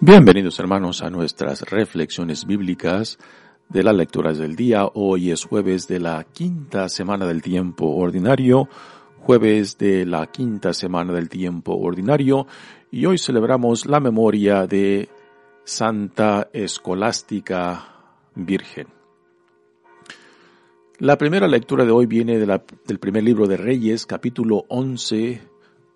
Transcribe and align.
Bienvenidos 0.00 0.58
hermanos 0.60 1.02
a 1.02 1.08
nuestras 1.08 1.62
reflexiones 1.62 2.44
bíblicas 2.44 3.18
de 3.70 3.82
las 3.82 3.94
lecturas 3.94 4.36
del 4.36 4.54
día. 4.54 4.84
Hoy 4.92 5.30
es 5.30 5.46
jueves 5.46 5.88
de 5.88 6.00
la 6.00 6.22
quinta 6.24 6.90
semana 6.90 7.26
del 7.26 7.40
tiempo 7.40 7.86
ordinario, 7.96 8.68
jueves 9.20 9.78
de 9.78 10.04
la 10.04 10.26
quinta 10.26 10.74
semana 10.74 11.14
del 11.14 11.30
tiempo 11.30 11.74
ordinario 11.78 12.46
y 12.90 13.06
hoy 13.06 13.16
celebramos 13.16 13.86
la 13.86 13.98
memoria 13.98 14.66
de 14.66 15.08
Santa 15.64 16.50
Escolástica 16.52 17.88
Virgen. 18.34 18.88
La 20.98 21.16
primera 21.16 21.48
lectura 21.48 21.86
de 21.86 21.92
hoy 21.92 22.04
viene 22.04 22.38
del 22.38 22.98
primer 22.98 23.24
libro 23.24 23.46
de 23.46 23.56
Reyes, 23.56 24.04
capítulo 24.04 24.66
11, 24.68 25.40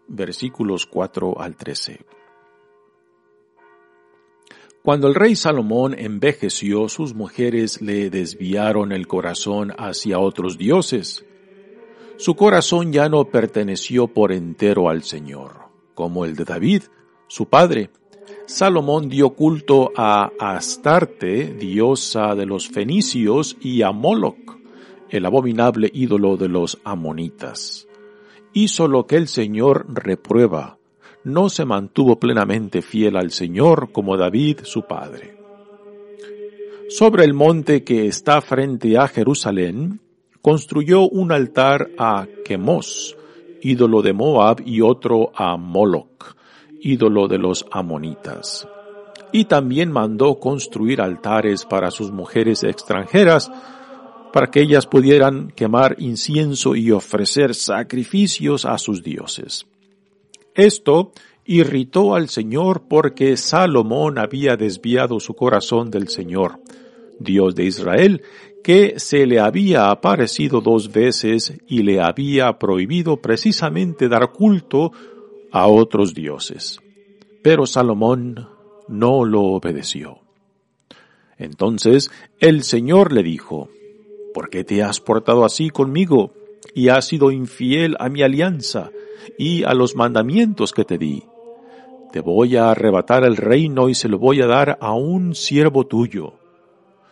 versículos 0.08 0.86
4 0.86 1.38
al 1.38 1.54
13. 1.54 2.19
Cuando 4.82 5.08
el 5.08 5.14
rey 5.14 5.36
Salomón 5.36 5.94
envejeció, 5.98 6.88
sus 6.88 7.14
mujeres 7.14 7.82
le 7.82 8.08
desviaron 8.08 8.92
el 8.92 9.06
corazón 9.06 9.72
hacia 9.76 10.18
otros 10.18 10.56
dioses. 10.56 11.22
Su 12.16 12.34
corazón 12.34 12.90
ya 12.90 13.10
no 13.10 13.26
perteneció 13.26 14.08
por 14.08 14.32
entero 14.32 14.88
al 14.88 15.02
Señor, 15.02 15.68
como 15.94 16.24
el 16.24 16.34
de 16.34 16.44
David, 16.44 16.84
su 17.28 17.46
padre. 17.46 17.90
Salomón 18.46 19.10
dio 19.10 19.30
culto 19.30 19.92
a 19.96 20.32
Astarte, 20.38 21.54
diosa 21.54 22.34
de 22.34 22.46
los 22.46 22.68
fenicios, 22.68 23.58
y 23.60 23.82
a 23.82 23.92
Moloch, 23.92 24.58
el 25.10 25.26
abominable 25.26 25.90
ídolo 25.92 26.38
de 26.38 26.48
los 26.48 26.80
amonitas. 26.84 27.86
Hizo 28.54 28.88
lo 28.88 29.06
que 29.06 29.16
el 29.16 29.28
Señor 29.28 29.86
reprueba, 29.92 30.79
no 31.24 31.48
se 31.48 31.64
mantuvo 31.64 32.18
plenamente 32.18 32.82
fiel 32.82 33.16
al 33.16 33.30
Señor 33.30 33.92
como 33.92 34.16
David 34.16 34.60
su 34.62 34.82
padre. 34.82 35.36
Sobre 36.88 37.24
el 37.24 37.34
monte 37.34 37.84
que 37.84 38.06
está 38.06 38.40
frente 38.40 38.98
a 38.98 39.06
Jerusalén, 39.06 40.00
construyó 40.42 41.08
un 41.08 41.30
altar 41.30 41.90
a 41.98 42.26
Chemos, 42.44 43.16
ídolo 43.62 44.02
de 44.02 44.12
Moab, 44.12 44.62
y 44.64 44.80
otro 44.80 45.30
a 45.34 45.56
Moloch, 45.56 46.34
ídolo 46.80 47.28
de 47.28 47.38
los 47.38 47.64
amonitas. 47.70 48.66
Y 49.32 49.44
también 49.44 49.92
mandó 49.92 50.40
construir 50.40 51.00
altares 51.00 51.64
para 51.64 51.92
sus 51.92 52.10
mujeres 52.10 52.64
extranjeras, 52.64 53.52
para 54.32 54.48
que 54.48 54.60
ellas 54.60 54.86
pudieran 54.86 55.52
quemar 55.52 55.96
incienso 55.98 56.74
y 56.74 56.90
ofrecer 56.90 57.54
sacrificios 57.54 58.64
a 58.64 58.78
sus 58.78 59.02
dioses. 59.02 59.69
Esto 60.54 61.12
irritó 61.44 62.14
al 62.14 62.28
Señor 62.28 62.82
porque 62.88 63.36
Salomón 63.36 64.18
había 64.18 64.56
desviado 64.56 65.20
su 65.20 65.34
corazón 65.34 65.90
del 65.90 66.08
Señor, 66.08 66.60
Dios 67.18 67.54
de 67.54 67.64
Israel, 67.64 68.22
que 68.62 68.98
se 68.98 69.26
le 69.26 69.40
había 69.40 69.90
aparecido 69.90 70.60
dos 70.60 70.92
veces 70.92 71.54
y 71.66 71.82
le 71.82 72.00
había 72.00 72.58
prohibido 72.58 73.16
precisamente 73.16 74.08
dar 74.08 74.32
culto 74.32 74.92
a 75.50 75.66
otros 75.66 76.14
dioses. 76.14 76.78
Pero 77.42 77.66
Salomón 77.66 78.48
no 78.88 79.24
lo 79.24 79.42
obedeció. 79.42 80.20
Entonces 81.38 82.10
el 82.38 82.62
Señor 82.64 83.12
le 83.12 83.22
dijo, 83.22 83.70
¿por 84.34 84.50
qué 84.50 84.62
te 84.62 84.82
has 84.82 85.00
portado 85.00 85.44
así 85.44 85.70
conmigo 85.70 86.34
y 86.74 86.88
has 86.88 87.06
sido 87.06 87.30
infiel 87.30 87.96
a 87.98 88.08
mi 88.08 88.22
alianza? 88.22 88.90
y 89.38 89.64
a 89.64 89.74
los 89.74 89.96
mandamientos 89.96 90.72
que 90.72 90.84
te 90.84 90.98
di. 90.98 91.24
Te 92.12 92.20
voy 92.20 92.56
a 92.56 92.70
arrebatar 92.70 93.24
el 93.24 93.36
reino 93.36 93.88
y 93.88 93.94
se 93.94 94.08
lo 94.08 94.18
voy 94.18 94.42
a 94.42 94.46
dar 94.46 94.78
a 94.80 94.94
un 94.94 95.34
siervo 95.34 95.86
tuyo. 95.86 96.34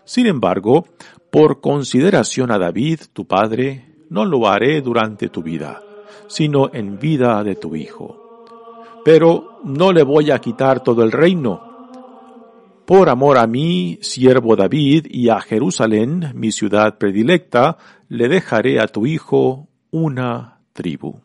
Sin 0.04 0.26
embargo, 0.26 0.86
por 1.30 1.60
consideración 1.60 2.50
a 2.50 2.58
David, 2.58 3.00
tu 3.12 3.26
padre, 3.26 3.94
no 4.10 4.24
lo 4.24 4.48
haré 4.48 4.80
durante 4.80 5.28
tu 5.28 5.42
vida, 5.42 5.82
sino 6.26 6.70
en 6.72 6.98
vida 6.98 7.42
de 7.44 7.54
tu 7.54 7.76
hijo. 7.76 8.44
Pero 9.04 9.60
no 9.64 9.92
le 9.92 10.02
voy 10.02 10.30
a 10.30 10.38
quitar 10.38 10.82
todo 10.82 11.02
el 11.02 11.12
reino. 11.12 11.67
Por 12.88 13.10
amor 13.10 13.36
a 13.36 13.46
mí, 13.46 13.98
siervo 14.00 14.56
David, 14.56 15.08
y 15.10 15.28
a 15.28 15.42
Jerusalén, 15.42 16.32
mi 16.34 16.52
ciudad 16.52 16.96
predilecta, 16.96 17.76
le 18.08 18.28
dejaré 18.28 18.80
a 18.80 18.86
tu 18.86 19.04
hijo 19.04 19.68
una 19.90 20.60
tribu. 20.72 21.20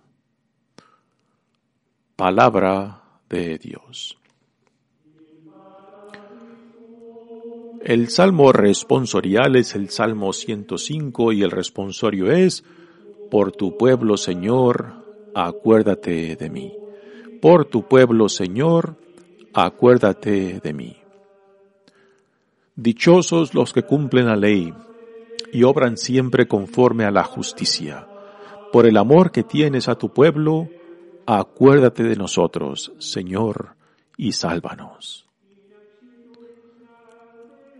Palabra 2.18 3.04
de 3.30 3.58
Dios. 3.60 4.18
El 7.86 8.10
salmo 8.10 8.52
responsorial 8.52 9.56
es 9.56 9.74
el 9.74 9.90
Salmo 9.90 10.34
105 10.34 11.32
y 11.32 11.44
el 11.44 11.52
responsorio 11.52 12.30
es, 12.30 12.66
Por 13.32 13.54
tu 13.54 13.78
pueblo, 13.78 14.18
Señor, 14.18 14.96
acuérdate 15.34 16.36
de 16.36 16.50
mí. 16.50 16.74
Por 17.42 17.64
tu 17.64 17.88
pueblo, 17.88 18.28
Señor, 18.28 18.98
acuérdate 19.54 20.60
de 20.60 20.74
mí. 20.74 20.98
Dichosos 22.76 23.54
los 23.54 23.72
que 23.72 23.84
cumplen 23.84 24.26
la 24.26 24.36
ley 24.36 24.74
y 25.52 25.64
obran 25.64 25.96
siempre 25.98 26.48
conforme 26.48 27.06
a 27.06 27.12
la 27.12 27.24
justicia. 27.24 28.08
Por 28.72 28.88
el 28.88 28.98
amor 28.98 29.32
que 29.32 29.44
tienes 29.44 29.88
a 29.88 29.96
tu 29.96 30.10
pueblo, 30.10 30.70
acuérdate 31.28 32.02
de 32.02 32.16
nosotros, 32.16 32.92
Señor, 32.98 33.76
y 34.18 34.32
sálvanos. 34.32 35.28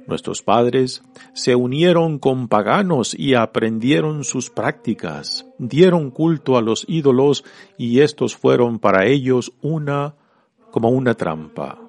Nuestros 0.06 0.44
padres 0.44 1.02
se 1.34 1.56
unieron 1.56 2.20
con 2.20 2.48
paganos 2.48 3.18
y 3.18 3.34
aprendieron 3.34 4.24
sus 4.24 4.50
prácticas, 4.50 5.48
dieron 5.58 6.12
culto 6.12 6.58
a 6.58 6.62
los 6.62 6.86
ídolos 6.88 7.46
y 7.78 8.02
estos 8.02 8.36
fueron 8.36 8.78
para 8.78 9.06
ellos 9.08 9.54
una 9.62 10.14
como 10.72 10.90
una 10.90 11.16
trampa. 11.16 11.83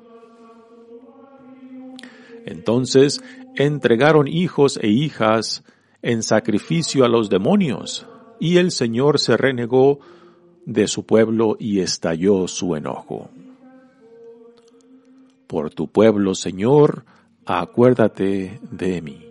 Entonces 2.44 3.22
entregaron 3.56 4.28
hijos 4.28 4.78
e 4.82 4.88
hijas 4.88 5.64
en 6.02 6.22
sacrificio 6.22 7.04
a 7.04 7.08
los 7.08 7.30
demonios, 7.30 8.06
y 8.40 8.58
el 8.58 8.70
Señor 8.70 9.18
se 9.18 9.36
renegó 9.36 10.00
de 10.66 10.88
su 10.88 11.04
pueblo 11.06 11.56
y 11.58 11.80
estalló 11.80 12.48
su 12.48 12.76
enojo. 12.76 13.30
Por 15.46 15.70
tu 15.70 15.88
pueblo, 15.88 16.34
Señor, 16.34 17.04
acuérdate 17.46 18.60
de 18.70 19.02
mí. 19.02 19.24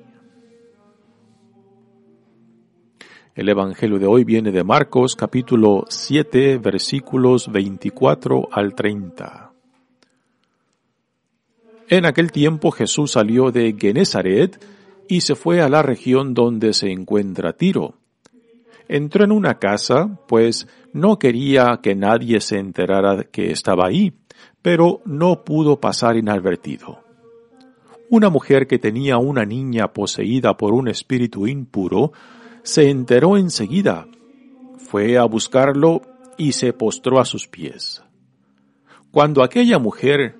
El 3.36 3.50
Evangelio 3.50 3.98
de 3.98 4.06
hoy 4.06 4.24
viene 4.24 4.52
de 4.52 4.64
Marcos 4.64 5.16
capítulo 5.16 5.86
7 5.90 6.60
versículos 6.60 7.52
24 7.52 8.50
al 8.52 8.76
30. 8.76 9.43
En 11.94 12.08
aquel 12.08 12.32
tiempo 12.32 12.72
Jesús 12.72 13.12
salió 13.12 13.52
de 13.52 13.76
Genezaret 13.80 14.60
y 15.08 15.22
se 15.22 15.36
fue 15.36 15.62
a 15.62 15.70
la 15.70 15.84
región 15.84 16.34
donde 16.34 16.74
se 16.74 16.92
encuentra 16.92 17.54
Tiro 17.54 18.00
Entró 18.88 19.24
en 19.24 19.32
una 19.32 19.60
casa, 19.60 20.20
pues 20.28 20.68
no 20.92 21.20
quería 21.20 21.82
que 21.84 21.94
nadie 21.94 22.40
se 22.40 22.58
enterara 22.58 23.26
que 23.26 23.52
estaba 23.52 23.86
ahí, 23.86 24.12
pero 24.64 25.02
no 25.06 25.44
pudo 25.44 25.80
pasar 25.80 26.18
inadvertido. 26.18 27.04
Una 28.10 28.32
mujer 28.32 28.66
que 28.66 28.80
tenía 28.80 29.20
una 29.20 29.46
niña 29.46 29.94
poseída 29.94 30.58
por 30.58 30.74
un 30.74 30.88
espíritu 30.88 31.46
impuro 31.46 32.12
se 32.64 32.90
enteró 32.90 33.38
enseguida, 33.38 34.08
fue 34.80 35.20
a 35.20 35.26
buscarlo 35.26 36.02
y 36.40 36.54
se 36.54 36.74
postró 36.74 37.20
a 37.20 37.26
sus 37.26 37.48
pies. 37.48 38.02
Cuando 39.12 39.44
aquella 39.44 39.78
mujer, 39.78 40.40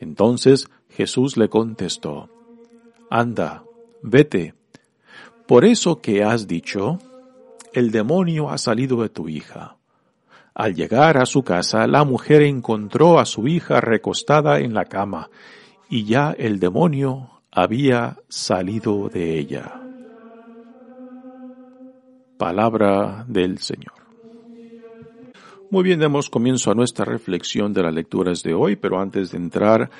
Entonces 0.00 0.68
Jesús 0.90 1.36
le 1.36 1.48
contestó, 1.48 2.28
Anda, 3.10 3.64
vete. 4.02 4.54
Por 5.46 5.64
eso 5.64 6.00
que 6.00 6.24
has 6.24 6.46
dicho, 6.46 6.98
el 7.72 7.90
demonio 7.90 8.50
ha 8.50 8.58
salido 8.58 9.02
de 9.02 9.08
tu 9.08 9.28
hija. 9.28 9.76
Al 10.54 10.74
llegar 10.74 11.18
a 11.18 11.26
su 11.26 11.42
casa, 11.42 11.86
la 11.86 12.04
mujer 12.04 12.42
encontró 12.42 13.18
a 13.18 13.26
su 13.26 13.46
hija 13.46 13.80
recostada 13.80 14.58
en 14.60 14.72
la 14.72 14.86
cama, 14.86 15.28
y 15.88 16.04
ya 16.04 16.34
el 16.36 16.58
demonio 16.58 17.42
había 17.50 18.16
salido 18.28 19.08
de 19.08 19.38
ella. 19.38 19.80
Palabra 22.38 23.24
del 23.28 23.58
Señor. 23.58 24.05
Muy 25.68 25.82
bien, 25.82 25.98
demos 25.98 26.30
comienzo 26.30 26.70
a 26.70 26.74
nuestra 26.74 27.04
reflexión 27.04 27.72
de 27.72 27.82
las 27.82 27.92
lecturas 27.92 28.44
de 28.44 28.54
hoy, 28.54 28.76
pero 28.76 29.00
antes 29.00 29.32
de 29.32 29.38
entrar 29.38 29.90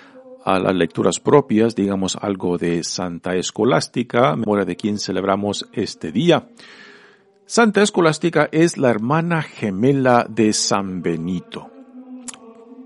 a 0.44 0.60
las 0.60 0.74
lecturas 0.76 1.18
propias, 1.18 1.74
digamos 1.74 2.14
algo 2.14 2.56
de 2.56 2.84
Santa 2.84 3.34
Escolástica, 3.34 4.36
memoria 4.36 4.64
de 4.64 4.76
quien 4.76 5.00
celebramos 5.00 5.68
este 5.72 6.12
día. 6.12 6.48
Santa 7.46 7.82
Escolástica 7.82 8.48
es 8.52 8.78
la 8.78 8.90
hermana 8.90 9.42
gemela 9.42 10.24
de 10.28 10.52
San 10.52 11.02
Benito. 11.02 11.68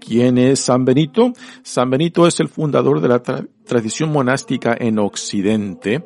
¿Quién 0.00 0.38
es 0.38 0.60
San 0.60 0.86
Benito? 0.86 1.34
San 1.62 1.90
Benito 1.90 2.26
es 2.26 2.40
el 2.40 2.48
fundador 2.48 3.02
de 3.02 3.08
la 3.08 3.22
tradición 3.22 4.10
monástica 4.10 4.74
en 4.78 4.98
Occidente. 4.98 6.02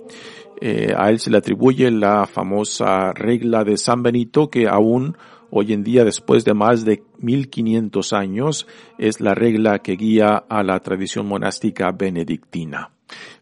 Eh, 0.61 0.93
a 0.97 1.09
él 1.11 1.21
se 1.21 1.31
le 1.31 1.39
atribuye 1.39 1.89
la 1.93 2.27
famosa 2.27 3.13
regla 3.13 3.63
de 3.63 3.77
San 3.77 4.03
Benito 4.03 4.51
que 4.51 4.67
aún 4.67 5.17
hoy 5.57 5.73
en 5.73 5.85
día, 5.85 6.05
después 6.05 6.45
de 6.45 6.53
más 6.53 6.85
de 6.85 7.05
1500 7.21 8.13
años, 8.13 8.67
es 8.99 9.21
la 9.21 9.35
regla 9.35 9.79
que 9.79 9.93
guía 9.93 10.45
a 10.49 10.65
la 10.65 10.81
tradición 10.81 11.29
monástica 11.29 11.93
benedictina. 11.93 12.91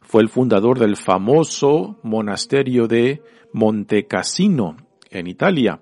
Fue 0.03 0.21
el 0.21 0.29
fundador 0.29 0.79
del 0.79 0.97
famoso 0.97 1.99
monasterio 2.03 2.87
de 2.87 3.23
Montecassino 3.55 4.77
en 5.11 5.27
Italia, 5.27 5.81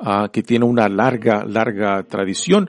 ah, 0.00 0.28
que 0.32 0.42
tiene 0.42 0.64
una 0.64 0.88
larga, 0.88 1.44
larga 1.44 2.02
tradición. 2.02 2.68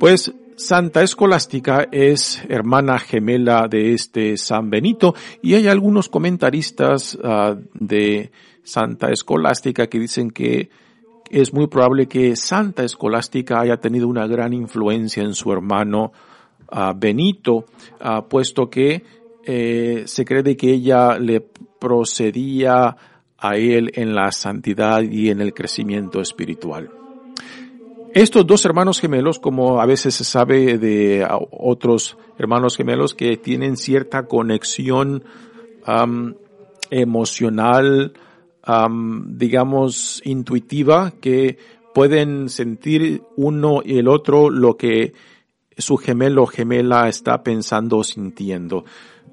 Pues 0.00 0.34
Santa 0.56 1.04
Escolástica 1.04 1.86
es 1.92 2.42
hermana 2.48 2.98
gemela 2.98 3.68
de 3.68 3.92
este 3.92 4.36
San 4.36 4.68
Benito 4.68 5.14
y 5.42 5.54
hay 5.54 5.68
algunos 5.68 6.08
comentaristas 6.08 7.16
ah, 7.22 7.54
de 7.72 8.32
Santa 8.64 9.12
Escolástica 9.12 9.86
que 9.86 10.00
dicen 10.00 10.32
que 10.32 10.70
es 11.30 11.52
muy 11.52 11.66
probable 11.66 12.06
que 12.06 12.36
Santa 12.36 12.84
Escolástica 12.84 13.60
haya 13.60 13.76
tenido 13.78 14.08
una 14.08 14.26
gran 14.26 14.52
influencia 14.52 15.22
en 15.22 15.34
su 15.34 15.52
hermano 15.52 16.12
ah, 16.68 16.92
Benito, 16.96 17.66
puesto 18.28 18.68
que 18.68 19.02
eh, 19.44 20.02
se 20.06 20.24
cree 20.24 20.56
que 20.56 20.70
ella 20.70 21.18
le 21.18 21.40
procedía 21.40 22.96
a 23.38 23.56
Él 23.56 23.90
en 23.94 24.14
la 24.14 24.30
santidad 24.32 25.02
y 25.02 25.30
en 25.30 25.40
el 25.40 25.54
crecimiento 25.54 26.20
espiritual. 26.20 26.90
Estos 28.12 28.46
dos 28.46 28.64
hermanos 28.64 29.00
gemelos, 29.00 29.38
como 29.38 29.80
a 29.80 29.86
veces 29.86 30.14
se 30.14 30.24
sabe 30.24 30.78
de 30.78 31.26
otros 31.50 32.16
hermanos 32.38 32.76
gemelos 32.76 33.14
que 33.14 33.36
tienen 33.36 33.76
cierta 33.76 34.26
conexión 34.26 35.24
emocional, 36.90 38.12
digamos, 39.26 40.20
intuitiva, 40.24 41.12
que 41.20 41.58
pueden 41.94 42.48
sentir 42.48 43.22
uno 43.36 43.80
y 43.84 43.98
el 43.98 44.08
otro 44.08 44.50
lo 44.50 44.76
que 44.76 45.14
su 45.76 45.96
gemelo 45.96 46.46
gemela 46.46 47.08
está 47.08 47.42
pensando 47.42 47.98
o 47.98 48.04
sintiendo. 48.04 48.84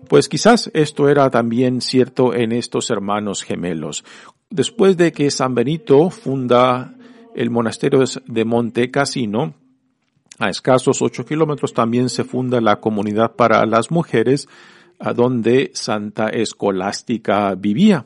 Pues 0.08 0.30
quizás 0.30 0.70
esto 0.74 1.10
era 1.10 1.30
también 1.30 1.82
cierto 1.82 2.34
en 2.34 2.52
estos 2.52 2.90
hermanos 2.90 3.44
gemelos. 3.44 4.04
Después 4.50 4.96
de 4.98 5.12
que 5.12 5.32
San 5.32 5.56
Benito 5.56 6.10
funda 6.10 6.96
el 7.36 7.50
monasterio 7.50 8.04
de 8.26 8.46
Monte 8.46 8.92
Cassino, 8.92 9.56
a 10.38 10.50
escasos 10.50 11.02
ocho 11.02 11.26
kilómetros 11.26 11.74
también 11.74 12.10
se 12.10 12.24
funda 12.24 12.62
la 12.62 12.80
comunidad 12.80 13.36
para 13.36 13.66
las 13.66 13.90
mujeres, 13.90 14.48
a 15.00 15.14
donde 15.14 15.72
Santa 15.74 16.30
Escolástica 16.30 17.54
vivía, 17.56 18.06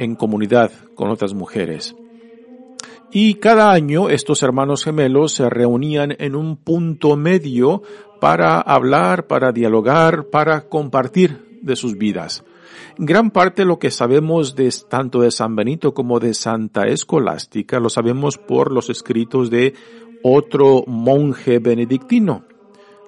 en 0.00 0.16
comunidad 0.16 0.72
con 0.94 1.10
otras 1.10 1.34
mujeres. 1.34 1.94
Y 3.12 3.34
cada 3.34 3.70
año 3.70 4.08
estos 4.08 4.42
hermanos 4.42 4.84
gemelos 4.84 5.32
se 5.32 5.48
reunían 5.50 6.16
en 6.18 6.34
un 6.34 6.56
punto 6.56 7.16
medio 7.16 7.82
para 8.20 8.60
hablar, 8.60 9.26
para 9.26 9.52
dialogar, 9.52 10.28
para 10.30 10.68
compartir 10.68 11.60
de 11.60 11.76
sus 11.76 11.98
vidas. 11.98 12.44
Gran 12.96 13.30
parte 13.30 13.62
de 13.62 13.66
lo 13.66 13.78
que 13.78 13.90
sabemos 13.90 14.54
de 14.56 14.72
tanto 14.88 15.20
de 15.20 15.30
San 15.30 15.54
Benito 15.54 15.92
como 15.92 16.18
de 16.18 16.34
Santa 16.34 16.86
Escolástica 16.86 17.78
lo 17.78 17.90
sabemos 17.90 18.38
por 18.38 18.72
los 18.72 18.88
escritos 18.90 19.50
de 19.50 19.74
otro 20.22 20.84
monje 20.86 21.58
benedictino, 21.58 22.44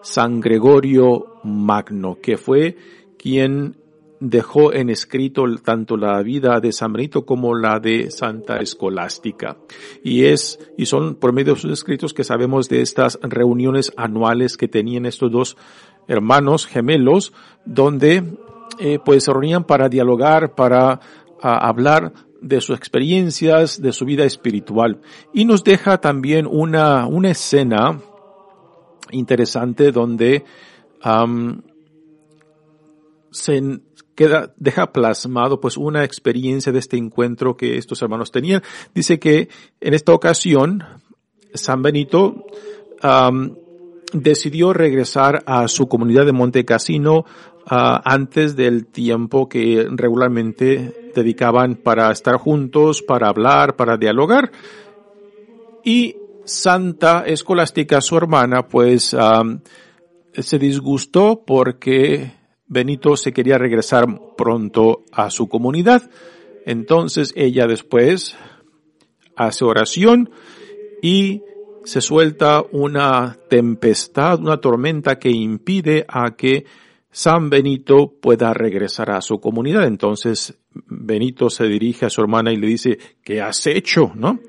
San 0.03 0.41
Gregorio 0.41 1.37
Magno, 1.45 2.19
que 2.21 2.37
fue 2.37 2.77
quien 3.19 3.77
dejó 4.25 4.73
en 4.73 4.89
escrito 4.89 5.45
tanto 5.65 5.97
la 5.97 6.23
vida 6.23 6.61
de 6.61 6.71
San 6.71 6.93
Benito 6.93 7.27
como 7.27 7.57
la 7.57 7.81
de 7.81 8.11
Santa 8.13 8.59
Escolástica. 8.59 9.57
Y 10.05 10.27
es, 10.27 10.61
y 10.79 10.87
son 10.87 11.17
por 11.17 11.33
medio 11.33 11.55
de 11.55 11.61
sus 11.61 11.73
escritos 11.73 12.15
que 12.15 12.23
sabemos 12.23 12.69
de 12.69 12.83
estas 12.83 13.19
reuniones 13.21 13.93
anuales 13.97 14.57
que 14.57 14.69
tenían 14.69 15.07
estos 15.07 15.33
dos 15.33 15.57
hermanos 16.07 16.67
gemelos, 16.67 17.33
donde 17.65 18.23
eh, 18.79 19.01
pues 19.05 19.25
se 19.25 19.33
reunían 19.33 19.65
para 19.65 19.89
dialogar, 19.89 20.55
para 20.55 21.01
hablar 21.41 22.13
de 22.41 22.61
sus 22.61 22.77
experiencias, 22.77 23.83
de 23.83 23.93
su 23.93 24.05
vida 24.05 24.25
espiritual. 24.25 25.01
Y 25.35 25.47
nos 25.47 25.65
deja 25.65 25.99
también 25.99 26.47
una, 26.47 27.07
una 27.07 27.33
escena 27.33 27.99
interesante 29.11 29.91
donde 29.91 30.45
se 33.33 33.81
queda, 34.15 34.55
deja 34.57 34.93
plasmado 34.93 35.61
pues 35.61 35.77
una 35.77 36.05
experiencia 36.05 36.71
de 36.71 36.79
este 36.79 36.97
encuentro 36.97 37.57
que 37.57 37.77
estos 37.79 38.01
hermanos 38.03 38.31
tenían. 38.31 38.63
Dice 38.95 39.19
que 39.19 39.49
en 39.81 39.95
esta 39.95 40.13
ocasión 40.13 40.85
San 41.55 41.83
Benito 41.83 42.47
decidió 44.13 44.73
regresar 44.73 45.43
a 45.47 45.67
su 45.67 45.89
comunidad 45.89 46.27
de 46.27 46.33
Monte 46.33 46.65
Cassino 46.65 47.25
antes 47.67 48.57
del 48.57 48.87
tiempo 48.87 49.49
que 49.49 49.87
regularmente 49.91 51.11
dedicaban 51.15 51.77
para 51.77 52.11
estar 52.11 52.37
juntos, 52.37 53.03
para 53.03 53.29
hablar, 53.29 53.77
para 53.77 53.97
dialogar. 53.97 54.53
Y 55.85 56.17
Santa 56.45 57.25
Escolástica, 57.27 58.01
su 58.01 58.17
hermana, 58.17 58.69
pues 58.69 59.17
se 60.33 60.59
disgustó 60.59 61.43
porque 61.47 62.33
Benito 62.67 63.17
se 63.17 63.33
quería 63.33 63.59
regresar 63.59 64.07
pronto 64.37 65.05
a 65.13 65.31
su 65.31 65.49
comunidad. 65.49 66.11
Entonces 66.65 67.33
ella 67.37 67.67
después 67.67 68.37
hace 69.37 69.65
oración 69.65 70.31
y 71.03 71.43
se 71.85 72.01
suelta 72.01 72.63
una 72.71 73.37
tempestad, 73.49 74.41
una 74.41 74.59
tormenta 74.59 75.19
que 75.19 75.31
impide 75.31 76.05
a 76.09 76.37
que 76.37 76.65
San 77.11 77.51
Benito 77.51 78.15
pueda 78.21 78.55
regresar 78.55 79.11
a 79.11 79.21
su 79.21 79.41
comunidad. 79.41 79.87
Entonces 79.87 80.59
Benito 80.73 81.51
se 81.51 81.67
dirige 81.67 82.07
a 82.07 82.11
su 82.11 82.21
hermana 82.21 82.53
y 82.53 82.57
le 82.57 82.67
dice, 82.67 82.99
¿qué 83.23 83.41
has 83.41 83.67
hecho? 83.67 84.13
¿No? 84.15 84.41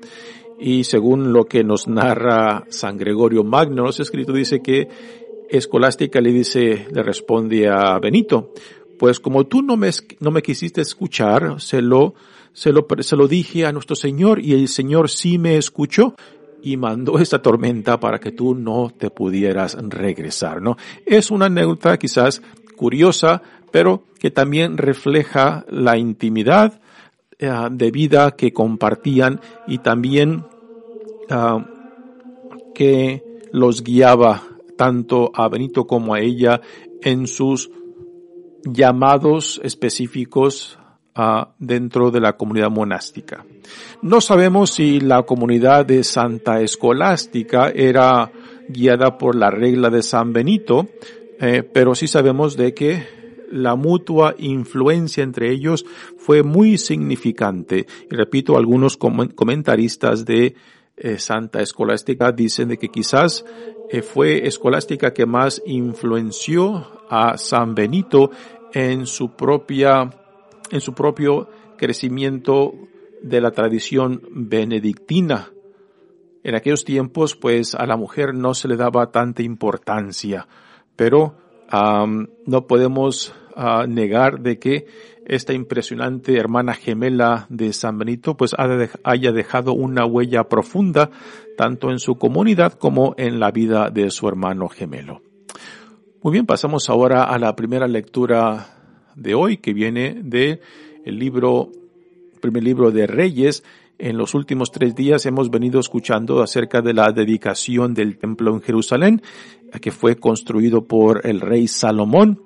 Y 0.58 0.84
según 0.84 1.32
lo 1.32 1.44
que 1.44 1.64
nos 1.64 1.88
narra 1.88 2.64
San 2.68 2.96
Gregorio 2.96 3.44
Magno, 3.44 3.84
los 3.84 4.00
escritos 4.00 4.34
dice 4.34 4.62
que 4.62 4.88
Escolástica 5.48 6.20
le 6.20 6.32
dice, 6.32 6.86
le 6.90 7.02
responde 7.02 7.68
a 7.68 7.98
Benito, 7.98 8.52
pues 8.98 9.20
como 9.20 9.44
tú 9.46 9.62
no 9.62 9.76
me, 9.76 9.90
no 10.20 10.30
me 10.30 10.42
quisiste 10.42 10.80
escuchar, 10.80 11.60
se 11.60 11.82
lo, 11.82 12.14
se 12.52 12.72
lo, 12.72 12.86
se 13.00 13.16
lo 13.16 13.28
dije 13.28 13.66
a 13.66 13.72
nuestro 13.72 13.96
Señor 13.96 14.40
y 14.40 14.52
el 14.52 14.68
Señor 14.68 15.10
sí 15.10 15.38
me 15.38 15.56
escuchó 15.56 16.14
y 16.62 16.76
mandó 16.76 17.18
esta 17.18 17.42
tormenta 17.42 18.00
para 18.00 18.18
que 18.18 18.32
tú 18.32 18.54
no 18.54 18.90
te 18.96 19.10
pudieras 19.10 19.76
regresar, 19.78 20.62
¿no? 20.62 20.76
Es 21.04 21.30
una 21.30 21.46
anécdota 21.46 21.98
quizás 21.98 22.40
curiosa, 22.76 23.42
pero 23.70 24.04
que 24.18 24.30
también 24.30 24.78
refleja 24.78 25.66
la 25.68 25.98
intimidad 25.98 26.80
eh, 27.38 27.50
de 27.70 27.90
vida 27.90 28.30
que 28.30 28.52
compartían 28.52 29.40
y 29.66 29.78
también 29.78 30.44
ah, 31.28 31.66
que 32.74 33.22
los 33.52 33.84
guiaba 33.84 34.42
tanto 34.76 35.30
a 35.34 35.48
Benito 35.48 35.86
como 35.86 36.14
a 36.14 36.20
ella 36.20 36.60
en 37.02 37.26
sus 37.26 37.70
llamados 38.64 39.60
específicos 39.62 40.78
uh, 41.16 41.46
dentro 41.58 42.10
de 42.10 42.20
la 42.20 42.36
comunidad 42.36 42.70
monástica. 42.70 43.44
No 44.02 44.20
sabemos 44.20 44.70
si 44.70 45.00
la 45.00 45.22
comunidad 45.22 45.86
de 45.86 46.04
Santa 46.04 46.60
Escolástica 46.60 47.70
era 47.70 48.30
guiada 48.68 49.18
por 49.18 49.36
la 49.36 49.50
regla 49.50 49.90
de 49.90 50.02
San 50.02 50.32
Benito, 50.32 50.88
eh, 51.40 51.62
pero 51.62 51.94
sí 51.94 52.06
sabemos 52.06 52.56
de 52.56 52.74
que 52.74 53.24
la 53.50 53.76
mutua 53.76 54.34
influencia 54.38 55.22
entre 55.22 55.50
ellos 55.52 55.84
fue 56.16 56.42
muy 56.42 56.78
significante. 56.78 57.86
Y 58.10 58.14
repito, 58.14 58.56
algunos 58.56 58.96
comentaristas 58.96 60.24
de 60.24 60.54
eh, 60.96 61.18
Santa 61.18 61.60
Escolástica 61.60 62.32
dicen 62.32 62.68
de 62.68 62.78
que 62.78 62.88
quizás 62.88 63.44
eh, 63.90 64.02
fue 64.02 64.46
Escolástica 64.46 65.12
que 65.12 65.26
más 65.26 65.62
influenció 65.66 66.86
a 67.08 67.36
San 67.36 67.74
Benito 67.74 68.30
en 68.72 69.06
su 69.06 69.34
propia, 69.34 70.10
en 70.70 70.80
su 70.80 70.94
propio 70.94 71.48
crecimiento 71.76 72.74
de 73.22 73.40
la 73.40 73.50
tradición 73.50 74.22
benedictina. 74.30 75.50
En 76.42 76.54
aquellos 76.54 76.84
tiempos, 76.84 77.34
pues 77.34 77.74
a 77.74 77.86
la 77.86 77.96
mujer 77.96 78.34
no 78.34 78.54
se 78.54 78.68
le 78.68 78.76
daba 78.76 79.10
tanta 79.10 79.42
importancia, 79.42 80.46
pero 80.94 81.36
no 82.46 82.66
podemos 82.66 83.34
ah, 83.56 83.86
negar 83.88 84.40
de 84.40 84.58
que 84.58 84.86
esta 85.26 85.52
impresionante 85.52 86.36
hermana 86.36 86.74
gemela 86.74 87.46
de 87.48 87.72
San 87.72 87.98
Benito 87.98 88.36
pues 88.36 88.54
haya 89.04 89.32
dejado 89.32 89.72
una 89.72 90.04
huella 90.04 90.48
profunda 90.48 91.10
tanto 91.56 91.90
en 91.90 91.98
su 91.98 92.16
comunidad 92.16 92.74
como 92.74 93.14
en 93.16 93.40
la 93.40 93.50
vida 93.50 93.90
de 93.90 94.10
su 94.10 94.28
hermano 94.28 94.68
gemelo. 94.68 95.22
Muy 96.22 96.32
bien, 96.32 96.46
pasamos 96.46 96.88
ahora 96.88 97.24
a 97.24 97.38
la 97.38 97.54
primera 97.54 97.86
lectura 97.86 99.12
de 99.14 99.34
hoy 99.34 99.58
que 99.58 99.72
viene 99.74 100.20
de 100.22 100.60
el 101.04 101.18
libro, 101.18 101.70
primer 102.40 102.64
libro 102.64 102.90
de 102.90 103.06
Reyes. 103.06 103.62
En 103.98 104.16
los 104.16 104.34
últimos 104.34 104.72
tres 104.72 104.94
días 104.94 105.26
hemos 105.26 105.50
venido 105.50 105.78
escuchando 105.78 106.42
acerca 106.42 106.80
de 106.80 106.94
la 106.94 107.12
dedicación 107.12 107.94
del 107.94 108.18
templo 108.18 108.54
en 108.54 108.62
Jerusalén, 108.62 109.22
que 109.80 109.92
fue 109.92 110.16
construido 110.16 110.86
por 110.86 111.26
el 111.26 111.40
rey 111.40 111.68
Salomón 111.68 112.40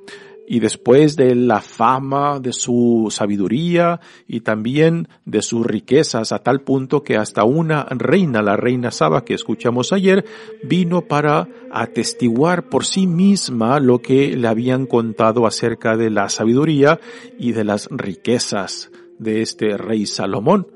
y 0.49 0.61
después 0.61 1.14
de 1.17 1.35
la 1.35 1.61
fama 1.61 2.40
de 2.40 2.55
su 2.55 3.09
sabiduría 3.11 4.00
y 4.26 4.40
también 4.40 5.09
de 5.26 5.43
sus 5.43 5.67
riquezas 5.67 6.33
a 6.33 6.38
tal 6.38 6.62
punto 6.62 7.02
que 7.02 7.19
hasta 7.19 7.45
una 7.45 7.85
reina, 7.90 8.40
la 8.40 8.57
reina 8.57 8.90
Saba 8.90 9.26
que 9.26 9.35
escuchamos 9.35 9.93
ayer, 9.93 10.25
vino 10.64 11.02
para 11.02 11.49
atestiguar 11.71 12.71
por 12.71 12.87
sí 12.87 13.07
misma 13.07 13.78
lo 13.78 14.00
que 14.00 14.37
le 14.37 14.49
habían 14.49 14.87
contado 14.87 15.47
acerca 15.47 15.99
de 15.99 16.09
la 16.09 16.31
sabiduría 16.31 16.99
y 17.38 17.52
de 17.52 17.64
las 17.64 17.87
riquezas 17.90 18.90
de 19.19 19.43
este 19.43 19.76
rey 19.76 20.07
Salomón. 20.07 20.67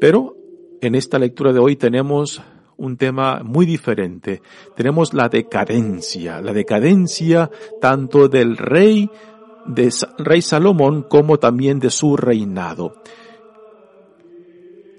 Pero 0.00 0.34
en 0.80 0.94
esta 0.94 1.18
lectura 1.18 1.52
de 1.52 1.58
hoy 1.58 1.76
tenemos 1.76 2.42
un 2.76 2.96
tema 2.96 3.40
muy 3.44 3.66
diferente. 3.66 4.42
Tenemos 4.76 5.14
la 5.14 5.28
decadencia, 5.28 6.40
la 6.40 6.52
decadencia 6.52 7.50
tanto 7.80 8.28
del 8.28 8.56
rey, 8.56 9.10
rey 10.18 10.42
Salomón 10.42 11.02
como 11.08 11.38
también 11.38 11.78
de 11.78 11.90
su 11.90 12.16
reinado. 12.16 13.02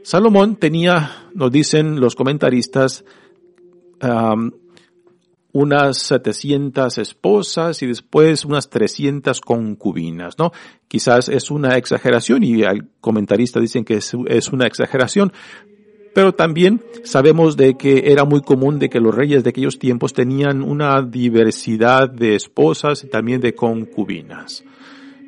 Salomón 0.03 0.57
tenía, 0.57 1.29
nos 1.33 1.51
dicen 1.51 1.99
los 1.99 2.15
comentaristas, 2.15 3.03
unas 5.51 5.97
700 5.97 6.97
esposas 6.97 7.81
y 7.81 7.87
después 7.87 8.43
unas 8.45 8.69
300 8.69 9.39
concubinas, 9.41 10.37
¿no? 10.37 10.51
Quizás 10.87 11.29
es 11.29 11.49
una 11.49 11.77
exageración 11.77 12.43
y 12.43 12.63
al 12.63 12.89
comentarista 12.99 13.59
dicen 13.59 13.85
que 13.85 13.95
es 13.95 14.49
una 14.51 14.67
exageración, 14.67 15.31
pero 16.15 16.33
también 16.33 16.81
sabemos 17.03 17.57
de 17.57 17.75
que 17.75 18.09
era 18.13 18.23
muy 18.23 18.39
común 18.39 18.79
de 18.79 18.89
que 18.89 19.01
los 19.01 19.13
reyes 19.13 19.43
de 19.43 19.49
aquellos 19.49 19.77
tiempos 19.79 20.13
tenían 20.13 20.61
una 20.61 21.01
diversidad 21.01 22.09
de 22.09 22.35
esposas 22.35 23.03
y 23.03 23.07
también 23.07 23.41
de 23.41 23.53
concubinas. 23.53 24.63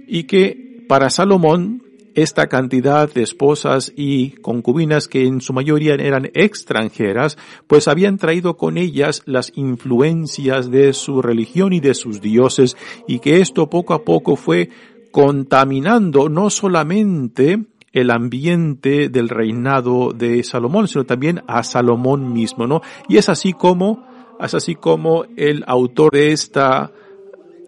Y 0.08 0.24
que 0.24 0.86
para 0.88 1.10
Salomón 1.10 1.84
esta 2.16 2.48
cantidad 2.48 3.14
de 3.14 3.22
esposas 3.22 3.92
y 3.98 4.32
concubinas 4.38 5.10
que 5.10 5.26
en 5.26 5.42
su 5.42 5.52
mayoría 5.52 5.96
eran 5.96 6.32
extranjeras, 6.34 7.38
pues 7.68 7.90
habían 7.90 8.18
traído 8.18 8.56
con 8.56 8.78
ellas 8.78 9.24
las 9.26 9.52
influencias 9.58 10.72
de 10.72 10.94
su 10.94 11.22
religión 11.22 11.74
y 11.74 11.82
de 11.82 11.96
sus 11.96 12.22
dioses 12.22 12.78
y 13.10 13.20
que 13.20 13.42
esto 13.42 13.70
poco 13.70 13.94
a 13.94 14.06
poco 14.06 14.38
fue 14.38 14.70
contaminando 15.12 16.30
no 16.30 16.50
solamente 16.50 17.66
el 18.00 18.12
ambiente 18.12 19.10
del 19.10 19.30
reinado 19.30 20.12
de 20.14 20.44
Salomón, 20.44 20.88
sino 20.88 21.06
también 21.06 21.42
a 21.48 21.64
Salomón 21.64 22.32
mismo, 22.34 22.68
¿no? 22.68 22.82
Y 23.10 23.18
es 23.18 23.30
así 23.30 23.54
como, 23.54 24.06
es 24.40 24.54
así 24.54 24.76
como 24.76 25.26
el 25.36 25.64
autor 25.68 26.12
de 26.12 26.32
esta 26.32 26.92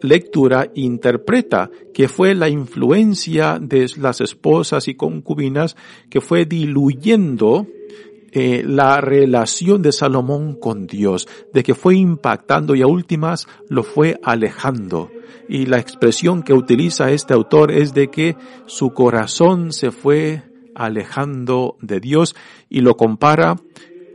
lectura 0.01 0.71
interpreta 0.75 1.69
que 1.93 2.07
fue 2.07 2.33
la 2.35 2.47
influencia 2.47 3.59
de 3.59 3.89
las 3.97 4.21
esposas 4.21 4.87
y 4.87 4.95
concubinas 4.95 5.75
que 6.09 6.21
fue 6.21 6.45
diluyendo 6.45 7.67
eh, 8.31 8.63
la 8.65 9.01
relación 9.01 9.81
de 9.81 9.91
Salomón 9.91 10.53
con 10.53 10.85
Dios, 10.85 11.27
de 11.53 11.63
que 11.63 11.73
fue 11.73 11.95
impactando 11.95 12.75
y 12.75 12.81
a 12.83 12.87
últimas 12.87 13.47
lo 13.67 13.83
fue 13.83 14.19
alejando. 14.23 15.09
Y 15.47 15.65
la 15.65 15.79
expresión 15.79 16.43
que 16.43 16.53
utiliza 16.53 17.11
este 17.11 17.33
autor 17.33 17.71
es 17.71 17.93
de 17.93 18.09
que 18.09 18.35
su 18.65 18.91
corazón 18.91 19.71
se 19.71 19.91
fue 19.91 20.43
alejando 20.75 21.77
de 21.81 21.99
Dios 21.99 22.35
y 22.69 22.81
lo 22.81 22.95
compara 22.95 23.57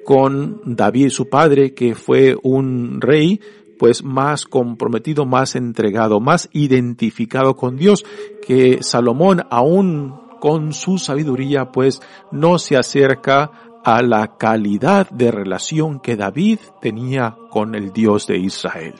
con 0.04 0.60
David, 0.64 1.08
su 1.08 1.28
padre, 1.28 1.74
que 1.74 1.94
fue 1.94 2.36
un 2.42 3.00
rey, 3.00 3.40
pues 3.78 4.04
más 4.04 4.44
comprometido, 4.44 5.26
más 5.26 5.56
entregado, 5.56 6.20
más 6.20 6.48
identificado 6.52 7.56
con 7.56 7.76
Dios, 7.76 8.04
que 8.46 8.82
Salomón 8.82 9.42
aún 9.50 10.14
con 10.40 10.72
su 10.72 10.98
sabiduría, 10.98 11.72
pues 11.72 12.02
no 12.30 12.58
se 12.58 12.76
acerca 12.76 13.50
a 13.84 14.02
la 14.02 14.36
calidad 14.36 15.08
de 15.10 15.30
relación 15.30 16.00
que 16.00 16.16
David 16.16 16.58
tenía 16.80 17.36
con 17.50 17.74
el 17.74 17.92
Dios 17.92 18.26
de 18.26 18.38
Israel. 18.38 18.94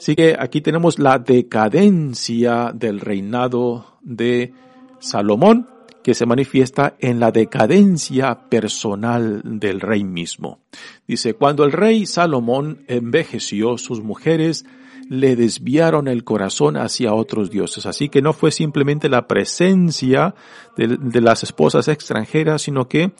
Así 0.00 0.16
que 0.16 0.34
aquí 0.38 0.62
tenemos 0.62 0.98
la 0.98 1.18
decadencia 1.18 2.72
del 2.74 3.00
reinado 3.00 3.98
de 4.00 4.54
Salomón, 4.98 5.68
que 6.02 6.14
se 6.14 6.24
manifiesta 6.24 6.94
en 7.00 7.20
la 7.20 7.30
decadencia 7.30 8.48
personal 8.48 9.42
del 9.44 9.78
rey 9.78 10.02
mismo. 10.02 10.60
Dice, 11.06 11.34
cuando 11.34 11.64
el 11.64 11.72
rey 11.72 12.06
Salomón 12.06 12.82
envejeció, 12.88 13.76
sus 13.76 14.02
mujeres 14.02 14.64
le 15.10 15.36
desviaron 15.36 16.08
el 16.08 16.24
corazón 16.24 16.78
hacia 16.78 17.12
otros 17.12 17.50
dioses. 17.50 17.84
Así 17.84 18.08
que 18.08 18.22
no 18.22 18.32
fue 18.32 18.52
simplemente 18.52 19.10
la 19.10 19.28
presencia 19.28 20.34
de, 20.78 20.96
de 20.98 21.20
las 21.20 21.42
esposas 21.42 21.88
extranjeras, 21.88 22.62
sino 22.62 22.88
que 22.88 23.12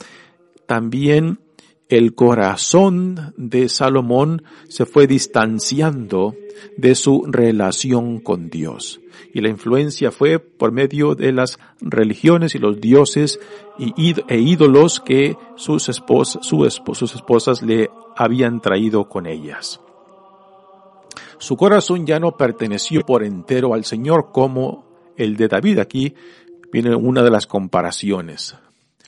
también 0.64 1.40
el 1.90 2.14
corazón 2.14 3.34
de 3.36 3.68
Salomón 3.68 4.44
se 4.68 4.86
fue 4.86 5.08
distanciando 5.08 6.36
de 6.76 6.94
su 6.94 7.24
relación 7.26 8.20
con 8.20 8.48
Dios. 8.48 9.00
Y 9.34 9.40
la 9.40 9.48
influencia 9.48 10.12
fue 10.12 10.38
por 10.38 10.70
medio 10.70 11.16
de 11.16 11.32
las 11.32 11.58
religiones 11.80 12.54
y 12.54 12.58
los 12.58 12.80
dioses 12.80 13.40
e 13.78 14.38
ídolos 14.38 15.00
que 15.00 15.36
sus 15.56 15.88
esposas, 15.88 16.46
sus 16.46 17.14
esposas 17.14 17.62
le 17.62 17.90
habían 18.16 18.60
traído 18.60 19.08
con 19.08 19.26
ellas. 19.26 19.80
Su 21.38 21.56
corazón 21.56 22.06
ya 22.06 22.20
no 22.20 22.36
perteneció 22.36 23.00
por 23.00 23.24
entero 23.24 23.74
al 23.74 23.84
Señor 23.84 24.30
como 24.32 24.84
el 25.16 25.36
de 25.36 25.48
David. 25.48 25.80
Aquí 25.80 26.14
viene 26.72 26.94
una 26.94 27.22
de 27.22 27.30
las 27.30 27.46
comparaciones. 27.46 28.56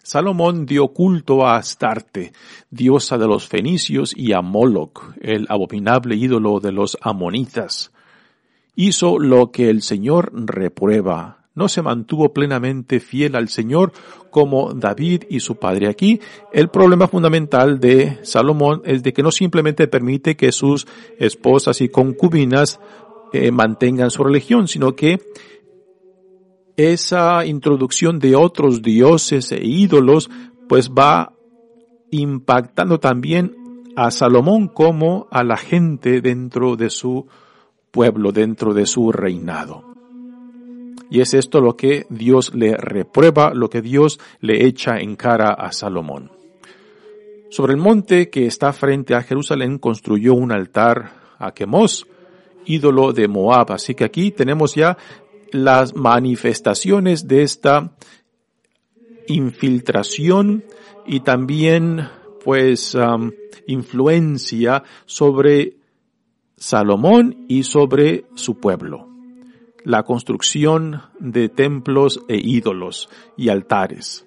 Salomón 0.03 0.67
dio 0.67 0.89
culto 0.89 1.47
a 1.47 1.57
Astarte, 1.57 2.33
diosa 2.71 3.19
de 3.19 3.29
los 3.29 3.47
fenicios, 3.47 4.13
y 4.17 4.33
a 4.33 4.41
Moloch, 4.41 5.15
el 5.21 5.47
abominable 5.49 6.17
ídolo 6.17 6.59
de 6.59 6.73
los 6.73 6.99
amonitas. 7.01 7.93
Hizo 8.75 9.21
lo 9.21 9.53
que 9.53 9.71
el 9.71 9.83
Señor 9.83 10.33
reprueba. 10.35 11.47
No 11.55 11.69
se 11.69 11.83
mantuvo 11.83 12.33
plenamente 12.33 12.99
fiel 12.99 13.37
al 13.37 13.49
Señor 13.49 13.93
como 14.31 14.73
David 14.73 15.25
y 15.31 15.41
su 15.41 15.57
padre. 15.57 15.89
Aquí 15.89 16.19
el 16.53 16.69
problema 16.69 17.07
fundamental 17.07 17.79
de 17.79 18.19
Salomón 18.23 18.83
es 18.85 19.03
de 19.03 19.13
que 19.13 19.23
no 19.23 19.31
simplemente 19.31 19.87
permite 19.87 20.35
que 20.35 20.51
sus 20.51 20.87
esposas 21.19 21.81
y 21.81 21.91
concubinas 21.91 22.81
eh, 23.33 23.53
mantengan 23.53 24.11
su 24.11 24.25
religión, 24.25 24.67
sino 24.67 24.97
que 24.97 25.21
esa 26.77 27.45
introducción 27.45 28.19
de 28.19 28.37
otros 28.37 28.83
dioses 28.83 29.53
e 29.53 29.65
ídolos 29.65 30.31
pues 30.69 30.91
va 30.91 31.35
impactando 32.11 32.99
también 32.99 33.55
a 33.97 34.11
Salomón 34.11 34.69
como 34.69 35.27
a 35.31 35.45
la 35.45 35.57
gente 35.57 36.21
dentro 36.21 36.77
de 36.77 36.91
su 36.91 37.27
pueblo, 37.91 38.33
dentro 38.33 38.75
de 38.75 38.87
su 38.87 39.13
reinado. 39.13 39.93
Y 41.11 41.21
es 41.21 41.35
esto 41.35 41.61
lo 41.61 41.77
que 41.77 42.07
Dios 42.09 42.55
le 42.55 42.75
reprueba, 42.75 43.53
lo 43.53 43.69
que 43.69 43.83
Dios 43.83 44.19
le 44.41 44.65
echa 44.67 44.97
en 44.97 45.15
cara 45.17 45.53
a 45.53 45.71
Salomón. 45.73 46.31
Sobre 47.51 47.75
el 47.75 47.79
monte 47.79 48.31
que 48.31 48.47
está 48.47 48.73
frente 48.73 49.15
a 49.15 49.23
Jerusalén 49.23 49.79
construyó 49.79 50.33
un 50.33 50.53
altar 50.53 51.13
a 51.39 51.53
Quemos, 51.53 52.07
ídolo 52.65 53.13
de 53.13 53.29
Moab. 53.29 53.73
Así 53.73 53.95
que 53.95 54.05
aquí 54.05 54.31
tenemos 54.31 54.75
ya 54.75 54.97
las 55.53 55.95
manifestaciones 55.95 57.29
de 57.29 57.43
esta 57.43 57.93
infiltración 59.29 60.65
y 61.07 61.21
también 61.21 62.09
pues 62.45 62.97
influencia 63.67 64.83
sobre 65.07 65.77
Salomón 66.57 67.45
y 67.49 67.63
sobre 67.65 68.25
su 68.35 68.59
pueblo. 68.59 69.09
La 69.85 70.05
construcción 70.05 71.03
de 71.19 71.49
templos 71.49 72.21
e 72.29 72.37
ídolos 72.37 73.09
y 73.37 73.49
altares. 73.49 74.25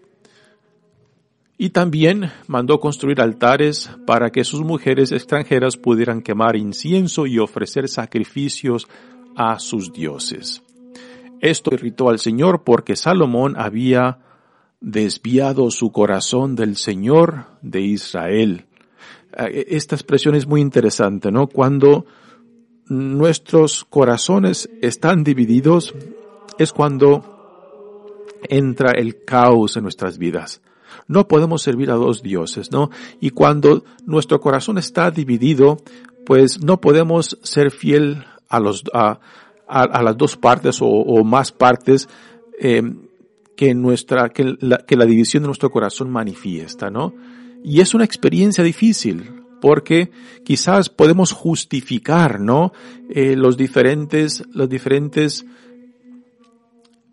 Y 1.57 1.69
también 1.69 2.31
mandó 2.47 2.81
construir 2.81 3.21
altares 3.21 3.89
para 4.05 4.31
que 4.31 4.43
sus 4.43 4.61
mujeres 4.61 5.13
extranjeras 5.13 5.77
pudieran 5.77 6.21
quemar 6.21 6.57
incienso 6.57 7.25
y 7.25 7.39
ofrecer 7.39 7.87
sacrificios 7.87 8.89
a 9.37 9.57
sus 9.59 9.93
dioses. 9.93 10.64
Esto 11.41 11.73
irritó 11.73 12.09
al 12.09 12.19
Señor 12.19 12.63
porque 12.63 12.95
Salomón 12.95 13.55
había 13.57 14.19
desviado 14.79 15.71
su 15.71 15.91
corazón 15.91 16.55
del 16.55 16.75
Señor 16.75 17.45
de 17.61 17.81
Israel. 17.81 18.65
Eh, 19.37 19.65
esta 19.69 19.95
expresión 19.95 20.35
es 20.35 20.47
muy 20.47 20.61
interesante, 20.61 21.31
¿no? 21.31 21.47
Cuando 21.47 22.05
nuestros 22.87 23.83
corazones 23.85 24.69
están 24.81 25.23
divididos 25.23 25.93
es 26.59 26.71
cuando 26.71 28.23
entra 28.47 28.91
el 28.91 29.23
caos 29.25 29.75
en 29.75 29.83
nuestras 29.83 30.17
vidas. 30.17 30.61
No 31.07 31.27
podemos 31.27 31.61
servir 31.61 31.91
a 31.91 31.95
dos 31.95 32.21
dioses, 32.21 32.71
¿no? 32.71 32.89
Y 33.19 33.31
cuando 33.31 33.83
nuestro 34.05 34.39
corazón 34.39 34.77
está 34.77 35.11
dividido, 35.11 35.77
pues 36.25 36.63
no 36.63 36.79
podemos 36.79 37.37
ser 37.43 37.71
fiel 37.71 38.25
a 38.49 38.59
los, 38.59 38.83
a, 38.93 39.19
a, 39.67 40.01
las 40.01 40.17
dos 40.17 40.37
partes 40.37 40.79
o, 40.81 41.23
más 41.23 41.51
partes 41.51 42.07
eh, 42.59 42.83
que 43.55 43.73
nuestra 43.73 44.29
que 44.29 44.55
la, 44.59 45.05
división 45.05 45.43
de 45.43 45.47
nuestro 45.47 45.71
corazón 45.71 46.09
manifiesta, 46.09 46.89
¿no? 46.89 47.13
Y 47.63 47.81
es 47.81 47.93
una 47.93 48.05
experiencia 48.05 48.63
difícil 48.63 49.43
porque 49.61 50.11
quizás 50.43 50.89
podemos 50.89 51.31
justificar, 51.31 52.39
¿no? 52.39 52.73
Eh, 53.09 53.35
los 53.35 53.57
diferentes 53.57 54.43
los 54.53 54.69
diferentes 54.69 55.45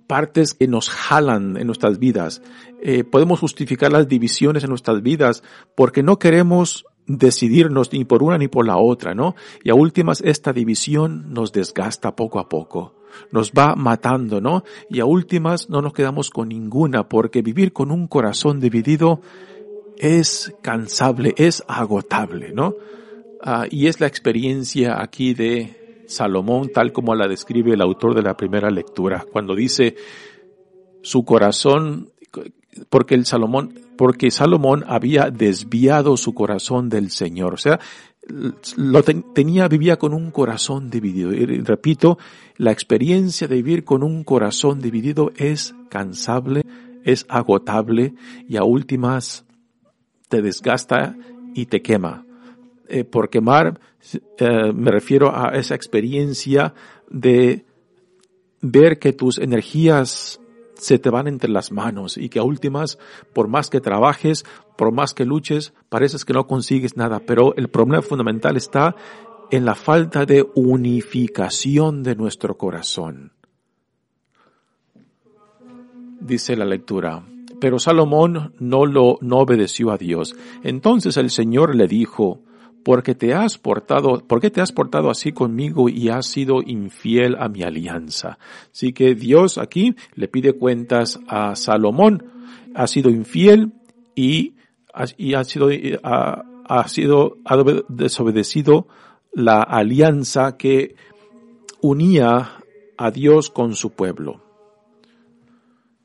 partes 0.07 0.53
que 0.53 0.69
nos 0.69 0.91
jalan 0.91 1.57
en 1.57 1.67
nuestras 1.67 1.99
vidas. 1.99 2.43
Eh, 2.83 3.05
podemos 3.05 3.41
justificar 3.41 3.93
las 3.93 4.09
divisiones 4.09 4.65
en 4.65 4.69
nuestras 4.69 5.03
vidas 5.03 5.43
porque 5.75 6.03
no 6.03 6.19
queremos 6.19 6.85
decidirnos 7.07 7.93
ni 7.93 8.05
por 8.05 8.23
una 8.23 8.39
ni 8.39 8.49
por 8.49 8.67
la 8.67 8.79
otra, 8.79 9.15
¿no? 9.15 9.35
Y 9.63 9.71
a 9.71 9.75
últimas 9.75 10.21
esta 10.21 10.53
división 10.53 11.33
nos 11.33 11.53
desgasta 11.53 12.15
poco 12.15 12.39
a 12.39 12.49
poco, 12.49 12.95
nos 13.31 13.53
va 13.53 13.75
matando, 13.75 14.41
¿no? 14.41 14.65
Y 14.89 15.01
a 15.01 15.05
últimas 15.05 15.69
no 15.69 15.83
nos 15.83 15.93
quedamos 15.93 16.31
con 16.31 16.49
ninguna 16.49 17.09
porque 17.09 17.43
vivir 17.43 17.73
con 17.73 17.91
un 17.91 18.07
corazón 18.07 18.61
dividido 18.61 19.21
es 19.99 20.55
cansable, 20.63 21.35
es 21.37 21.63
agotable, 21.67 22.53
¿no? 22.53 22.75
Ah, 23.43 23.67
y 23.69 23.89
es 23.89 24.01
la 24.01 24.07
experiencia 24.07 25.01
aquí 25.01 25.35
de 25.35 26.05
Salomón 26.07 26.71
tal 26.73 26.93
como 26.93 27.15
la 27.15 27.27
describe 27.27 27.73
el 27.73 27.81
autor 27.81 28.15
de 28.15 28.23
la 28.23 28.37
primera 28.37 28.71
lectura, 28.71 29.27
cuando 29.31 29.55
dice 29.55 29.97
su 31.03 31.25
corazón 31.25 32.13
porque 32.89 33.15
el 33.15 33.27
Salomón, 33.27 33.75
porque 33.97 34.31
Salomón 34.31 34.85
había 34.87 35.31
desviado 35.31 36.17
su 36.17 36.35
corazón 36.35 36.89
del 36.89 37.11
Señor. 37.11 37.55
O 37.55 37.59
sea, 37.59 37.81
lo 38.77 39.03
tenía, 39.03 39.69
vivía 39.69 39.99
con 39.99 40.15
un 40.15 40.31
corazón 40.31 40.91
dividido. 40.91 41.33
Y 41.33 41.45
repito, 41.61 42.19
la 42.57 42.73
experiencia 42.73 43.49
de 43.49 43.57
vivir 43.57 43.85
con 43.85 44.03
un 44.03 44.25
corazón 44.25 44.81
dividido 44.81 45.33
es 45.37 45.75
cansable, 45.89 46.63
es 47.05 47.27
agotable 47.29 48.15
y 48.49 48.57
a 48.57 48.65
últimas 48.65 49.45
te 50.29 50.41
desgasta 50.41 51.17
y 51.55 51.67
te 51.67 51.83
quema. 51.83 52.25
Eh, 52.89 53.05
por 53.05 53.31
quemar 53.31 53.81
eh, 54.39 54.73
me 54.73 54.91
refiero 54.91 55.35
a 55.35 55.51
esa 55.51 55.75
experiencia 55.75 56.75
de 57.09 57.65
ver 58.61 58.99
que 58.99 59.13
tus 59.13 59.39
energías 59.39 60.41
se 60.83 60.99
te 60.99 61.11
van 61.11 61.29
entre 61.29 61.49
las 61.49 61.71
manos 61.71 62.17
y 62.17 62.29
que 62.29 62.41
a 62.41 62.43
últimas, 62.43 62.99
por 63.33 63.47
más 63.47 63.71
que 63.71 63.81
trabajes, 63.81 64.45
por 64.77 64.91
más 64.91 65.15
que 65.15 65.25
luches, 65.25 65.73
pareces 65.89 66.25
que 66.25 66.33
no 66.33 66.49
consigues 66.49 66.97
nada. 66.97 67.21
Pero 67.21 67.55
el 67.55 67.69
problema 67.69 68.03
fundamental 68.03 68.57
está 68.57 68.97
en 69.53 69.65
la 69.65 69.77
falta 69.77 70.27
de 70.27 70.45
unificación 70.57 72.03
de 72.03 72.17
nuestro 72.17 72.59
corazón. 72.59 73.33
Dice 76.21 76.57
la 76.57 76.65
lectura. 76.65 77.25
Pero 77.61 77.79
Salomón 77.79 78.55
no 78.59 78.85
lo, 78.85 79.19
no 79.21 79.39
obedeció 79.39 79.93
a 79.93 79.99
Dios. 79.99 80.35
Entonces 80.65 81.17
el 81.17 81.31
Señor 81.31 81.77
le 81.77 81.87
dijo, 81.87 82.41
porque 82.85 83.15
te 83.15 83.35
has 83.35 83.59
portado, 83.59 84.19
te 84.19 84.61
has 84.61 84.73
portado 84.73 85.11
así 85.11 85.33
conmigo 85.33 85.89
y 85.89 86.09
has 86.09 86.27
sido 86.27 86.63
infiel 86.65 87.37
a 87.39 87.49
mi 87.49 87.63
alianza. 87.63 88.39
Así 88.73 88.93
que 88.93 89.15
Dios 89.15 89.59
aquí 89.59 89.95
le 90.15 90.29
pide 90.29 90.53
cuentas 90.55 91.21
a 91.29 91.55
Salomón, 91.55 92.25
ha 92.75 92.87
sido 92.87 93.11
infiel 93.11 93.73
y, 94.15 94.55
ha 94.95 95.07
sido, 95.45 95.69
ha 96.03 96.89
sido, 96.89 97.37
ha 97.45 97.57
desobedecido 97.89 98.87
la 99.33 99.63
alianza 99.63 100.57
que 100.57 100.97
unía 101.81 102.59
a 102.97 103.11
Dios 103.11 103.51
con 103.51 103.75
su 103.75 103.91
pueblo. 103.91 104.41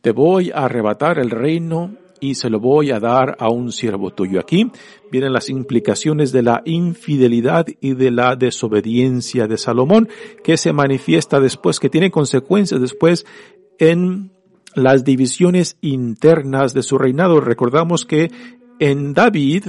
Te 0.01 0.11
voy 0.11 0.51
a 0.51 0.65
arrebatar 0.65 1.19
el 1.19 1.29
reino 1.29 1.95
y 2.19 2.35
se 2.35 2.49
lo 2.49 2.59
voy 2.59 2.91
a 2.91 2.99
dar 2.99 3.35
a 3.39 3.49
un 3.49 3.71
siervo 3.71 4.11
tuyo. 4.11 4.39
Aquí 4.39 4.71
vienen 5.11 5.33
las 5.33 5.49
implicaciones 5.49 6.31
de 6.31 6.43
la 6.43 6.61
infidelidad 6.65 7.65
y 7.81 7.93
de 7.93 8.11
la 8.11 8.35
desobediencia 8.35 9.47
de 9.47 9.57
Salomón, 9.57 10.09
que 10.43 10.57
se 10.57 10.73
manifiesta 10.73 11.39
después, 11.39 11.79
que 11.79 11.89
tiene 11.89 12.11
consecuencias 12.11 12.81
después 12.81 13.25
en 13.79 14.31
las 14.75 15.03
divisiones 15.03 15.77
internas 15.81 16.73
de 16.73 16.83
su 16.83 16.97
reinado. 16.97 17.41
Recordamos 17.41 18.05
que 18.05 18.31
en 18.79 19.13
David, 19.13 19.65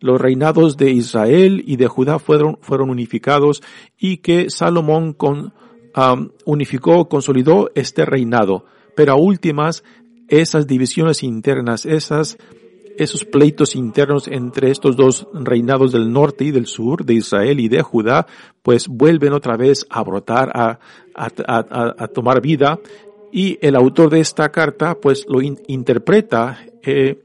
los 0.00 0.20
reinados 0.20 0.76
de 0.76 0.90
Israel 0.90 1.62
y 1.66 1.76
de 1.76 1.86
Judá 1.86 2.18
fueron, 2.18 2.58
fueron 2.60 2.90
unificados 2.90 3.62
y 3.98 4.18
que 4.18 4.50
Salomón 4.50 5.14
con, 5.14 5.54
unificó, 6.44 7.08
consolidó 7.08 7.70
este 7.74 8.04
reinado. 8.04 8.66
Pero 8.94 9.12
a 9.12 9.16
últimas 9.16 9.84
esas 10.32 10.66
divisiones 10.66 11.22
internas, 11.22 11.84
esas, 11.84 12.38
esos 12.96 13.26
pleitos 13.26 13.76
internos 13.76 14.28
entre 14.28 14.70
estos 14.70 14.96
dos 14.96 15.28
reinados 15.34 15.92
del 15.92 16.10
norte 16.10 16.44
y 16.44 16.50
del 16.50 16.64
sur, 16.66 17.04
de 17.04 17.14
Israel 17.14 17.60
y 17.60 17.68
de 17.68 17.82
Judá, 17.82 18.26
pues 18.62 18.88
vuelven 18.88 19.34
otra 19.34 19.58
vez 19.58 19.86
a 19.90 20.02
brotar, 20.02 20.50
a, 20.54 20.78
a, 21.14 22.08
tomar 22.08 22.40
vida. 22.40 22.78
Y 23.30 23.58
el 23.60 23.76
autor 23.76 24.08
de 24.08 24.20
esta 24.20 24.50
carta, 24.50 24.94
pues 24.98 25.26
lo 25.28 25.42
interpreta, 25.42 26.64
eh, 26.82 27.22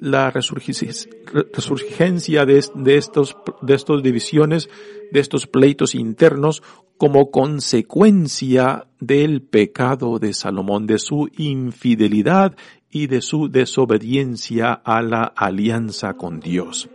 la 0.00 0.30
resurgencia 0.30 2.46
de, 2.46 2.58
estos, 2.96 3.36
de 3.62 3.74
estos 3.74 4.02
divisiones, 4.02 4.68
de 5.10 5.20
estos 5.20 5.46
pleitos 5.46 5.94
internos, 5.94 6.62
como 6.96 7.30
consecuencia 7.30 8.86
del 9.00 9.42
pecado 9.42 10.18
de 10.18 10.34
Salomón, 10.34 10.86
de 10.86 10.98
su 10.98 11.28
infidelidad 11.36 12.56
y 12.90 13.06
de 13.06 13.22
su 13.22 13.48
desobediencia 13.48 14.72
a 14.72 15.00
la 15.02 15.22
alianza 15.24 16.14
con 16.14 16.40
Dios. 16.40 16.88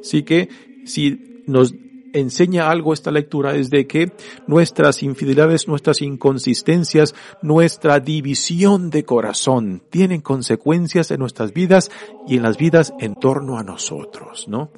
Así 0.00 0.24
que 0.24 0.48
si 0.84 1.42
nos 1.46 1.74
enseña 2.18 2.70
algo 2.70 2.92
esta 2.92 3.10
lectura 3.10 3.54
es 3.54 3.70
de 3.70 3.86
que 3.86 4.12
nuestras 4.46 5.02
infidelidades, 5.02 5.68
nuestras 5.68 6.02
inconsistencias, 6.02 7.14
nuestra 7.42 8.00
división 8.00 8.90
de 8.90 9.04
corazón 9.04 9.82
tienen 9.90 10.20
consecuencias 10.20 11.10
en 11.10 11.20
nuestras 11.20 11.52
vidas 11.52 11.90
y 12.26 12.36
en 12.36 12.42
las 12.42 12.56
vidas 12.56 12.94
en 12.98 13.14
torno 13.14 13.58
a 13.58 13.62
nosotros, 13.62 14.46
¿no? 14.48 14.70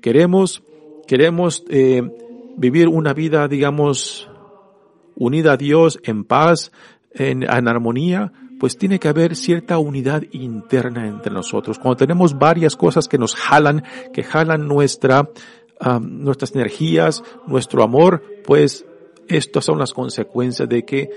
Queremos, 0.00 0.62
queremos 1.06 1.64
eh, 1.68 2.02
vivir 2.56 2.88
una 2.88 3.12
vida, 3.12 3.48
digamos, 3.48 4.30
unida 5.16 5.52
a 5.52 5.56
Dios, 5.56 6.00
en 6.04 6.24
paz, 6.24 6.72
en, 7.12 7.42
en 7.42 7.68
armonía, 7.68 8.32
pues 8.60 8.76
tiene 8.76 8.98
que 8.98 9.08
haber 9.08 9.34
cierta 9.34 9.78
unidad 9.78 10.22
interna 10.32 11.08
entre 11.08 11.32
nosotros. 11.32 11.78
Cuando 11.78 11.96
tenemos 11.96 12.38
varias 12.38 12.76
cosas 12.76 13.08
que 13.08 13.16
nos 13.16 13.34
jalan, 13.34 13.82
que 14.12 14.22
jalan 14.22 14.68
nuestra, 14.68 15.30
nuestras 16.00 16.54
energías, 16.54 17.22
nuestro 17.46 17.82
amor, 17.82 18.22
pues 18.44 18.84
estas 19.28 19.64
son 19.64 19.78
las 19.78 19.92
consecuencias 19.94 20.68
de 20.68 20.84
que 20.84 21.10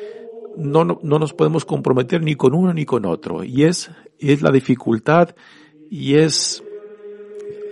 no, 0.56 0.86
no, 0.86 1.00
nos 1.02 1.34
podemos 1.34 1.66
comprometer 1.66 2.22
ni 2.22 2.36
con 2.36 2.54
uno 2.54 2.74
ni 2.74 2.86
con 2.86 3.06
otro. 3.06 3.44
Y 3.44 3.64
es, 3.64 3.92
es 4.20 4.42
la 4.42 4.52
dificultad 4.52 5.36
y 5.90 6.16
es 6.16 6.64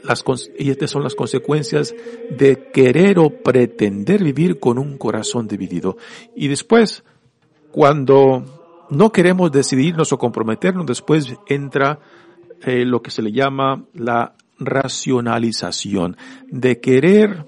las, 0.04 0.24
y 0.58 0.72
estas 0.72 0.90
son 0.90 1.04
las 1.04 1.16
consecuencias 1.16 1.94
de 2.30 2.70
querer 2.72 3.20
o 3.20 3.30
pretender 3.30 4.24
vivir 4.24 4.60
con 4.60 4.78
un 4.78 4.98
corazón 4.98 5.48
dividido. 5.48 5.98
Y 6.36 6.48
después, 6.48 7.04
cuando 7.72 8.44
no 8.90 9.12
queremos 9.12 9.52
decidirnos 9.52 10.12
o 10.12 10.18
comprometernos, 10.18 10.86
después 10.86 11.36
entra 11.48 12.00
eh, 12.64 12.84
lo 12.86 13.02
que 13.02 13.12
se 13.12 13.22
le 13.22 13.32
llama 13.32 13.86
la 13.94 14.36
racionalización, 14.62 16.16
de 16.48 16.80
querer 16.80 17.46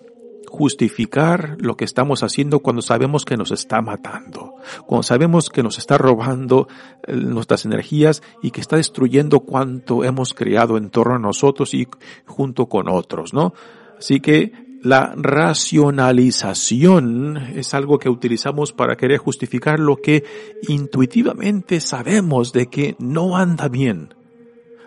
justificar 0.53 1.57
lo 1.59 1.75
que 1.75 1.83
estamos 1.83 2.21
haciendo 2.21 2.59
cuando 2.59 2.83
sabemos 2.83 3.25
que 3.25 3.37
nos 3.37 3.49
está 3.49 3.81
matando, 3.81 4.53
cuando 4.85 5.01
sabemos 5.01 5.49
que 5.49 5.63
nos 5.63 5.79
está 5.79 5.97
robando 5.97 6.67
eh, 7.07 7.15
nuestras 7.15 7.65
energías 7.65 8.21
y 8.43 8.51
que 8.51 8.61
está 8.61 8.75
destruyendo 8.75 9.39
cuanto 9.39 10.03
hemos 10.03 10.35
creado 10.35 10.77
en 10.77 10.91
torno 10.91 11.15
a 11.15 11.19
nosotros 11.19 11.73
y 11.73 11.87
junto 12.27 12.67
con 12.67 12.87
otros, 12.87 13.33
¿no? 13.33 13.55
Así 13.97 14.19
que 14.19 14.51
la 14.83 15.15
racionalización 15.15 17.37
es 17.55 17.73
algo 17.73 17.97
que 17.97 18.09
utilizamos 18.09 18.73
para 18.73 18.95
querer 18.95 19.17
justificar 19.17 19.79
lo 19.79 19.95
que 19.95 20.23
intuitivamente 20.67 21.79
sabemos 21.79 22.53
de 22.53 22.67
que 22.67 22.95
no 22.99 23.37
anda 23.37 23.69
bien, 23.69 24.13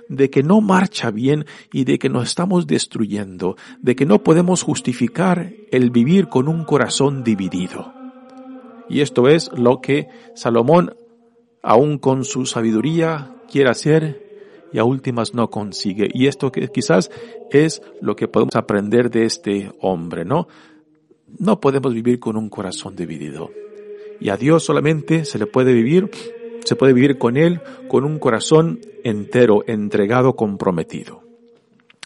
de 0.09 0.31
que 0.31 0.43
no 0.43 0.61
marcha 0.61 1.11
bien 1.11 1.47
y 1.73 1.85
de 1.85 1.99
que 1.99 2.09
nos 2.09 2.29
estamos 2.29 2.67
destruyendo, 2.67 3.57
de 3.81 3.97
que 3.97 4.07
no 4.07 4.23
podemos 4.23 4.63
justificar 4.63 5.53
el 5.71 5.91
vivir 5.91 6.29
con 6.29 6.49
un 6.49 6.65
corazón 6.65 7.25
dividido. 7.25 7.93
Y 8.89 9.01
esto 9.01 9.29
es 9.29 9.51
lo 9.53 9.81
que 9.81 10.09
Salomón, 10.35 10.97
aun 11.63 11.99
con 11.99 12.25
su 12.25 12.47
sabiduría, 12.47 13.35
quiere 13.51 13.71
hacer 13.71 14.27
y 14.73 14.79
a 14.79 14.85
últimas 14.85 15.35
no 15.35 15.51
consigue. 15.51 16.09
Y 16.13 16.27
esto 16.27 16.53
quizás 16.53 17.11
es 17.51 17.83
lo 18.01 18.17
que 18.17 18.29
podemos 18.29 18.57
aprender 18.57 19.11
de 19.11 19.25
este 19.25 19.73
hombre, 19.81 20.25
¿no? 20.25 20.49
No 21.39 21.61
podemos 21.61 21.93
vivir 21.93 22.21
con 22.21 22.37
un 22.37 22.49
corazón 22.49 22.95
dividido. 22.95 23.51
Y 24.21 24.31
a 24.31 24.37
Dios 24.37 24.65
solamente 24.65 25.25
se 25.25 25.39
le 25.39 25.47
puede 25.47 25.73
vivir, 25.73 26.11
se 26.67 26.75
puede 26.75 26.93
vivir 26.93 27.17
con 27.17 27.37
Él 27.37 27.61
con 27.89 28.05
un 28.05 28.19
corazón 28.19 28.81
entero, 29.05 29.63
entregado, 29.69 30.35
comprometido. 30.35 31.23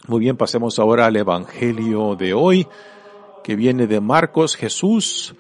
Muy 0.07 0.21
bien, 0.21 0.37
pasemos 0.37 0.79
ahora 0.79 1.07
al 1.07 1.17
Evangelio 1.17 2.15
de 2.15 2.35
hoy, 2.35 2.67
que 3.43 3.57
viene 3.57 3.87
de 3.87 4.01
Marcos. 4.01 4.57
Jesús 4.57 5.35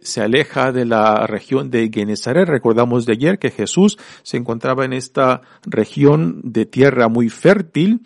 se 0.00 0.20
aleja 0.20 0.70
de 0.70 0.84
la 0.84 1.26
región 1.26 1.68
de 1.68 1.90
Genezaret. 1.92 2.48
Recordamos 2.48 3.06
de 3.06 3.14
ayer 3.14 3.40
que 3.40 3.50
Jesús 3.50 3.98
se 4.22 4.36
encontraba 4.36 4.84
en 4.84 4.92
esta 4.92 5.40
región 5.66 6.40
de 6.44 6.64
tierra 6.64 7.08
muy 7.08 7.30
fértil 7.30 8.02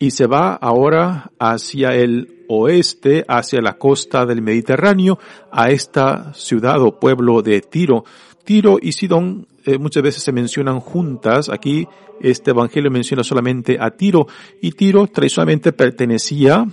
y 0.00 0.10
se 0.12 0.26
va 0.26 0.54
ahora 0.54 1.30
hacia 1.38 1.94
el 1.94 2.44
oeste, 2.48 3.24
hacia 3.28 3.60
la 3.60 3.78
costa 3.78 4.26
del 4.26 4.42
Mediterráneo, 4.42 5.18
a 5.50 5.70
esta 5.70 6.32
ciudad 6.34 6.80
o 6.82 6.98
pueblo 6.98 7.42
de 7.42 7.60
Tiro. 7.60 8.04
Tiro 8.44 8.78
y 8.80 8.92
Sidón 8.92 9.46
eh, 9.64 9.76
muchas 9.78 10.02
veces 10.02 10.22
se 10.22 10.32
mencionan 10.32 10.80
juntas. 10.80 11.48
Aquí 11.50 11.86
este 12.20 12.52
evangelio 12.52 12.90
menciona 12.90 13.22
solamente 13.22 13.76
a 13.80 13.90
Tiro 13.90 14.26
y 14.62 14.72
Tiro 14.72 15.06
tradicionalmente 15.08 15.72
pertenecía 15.72 16.66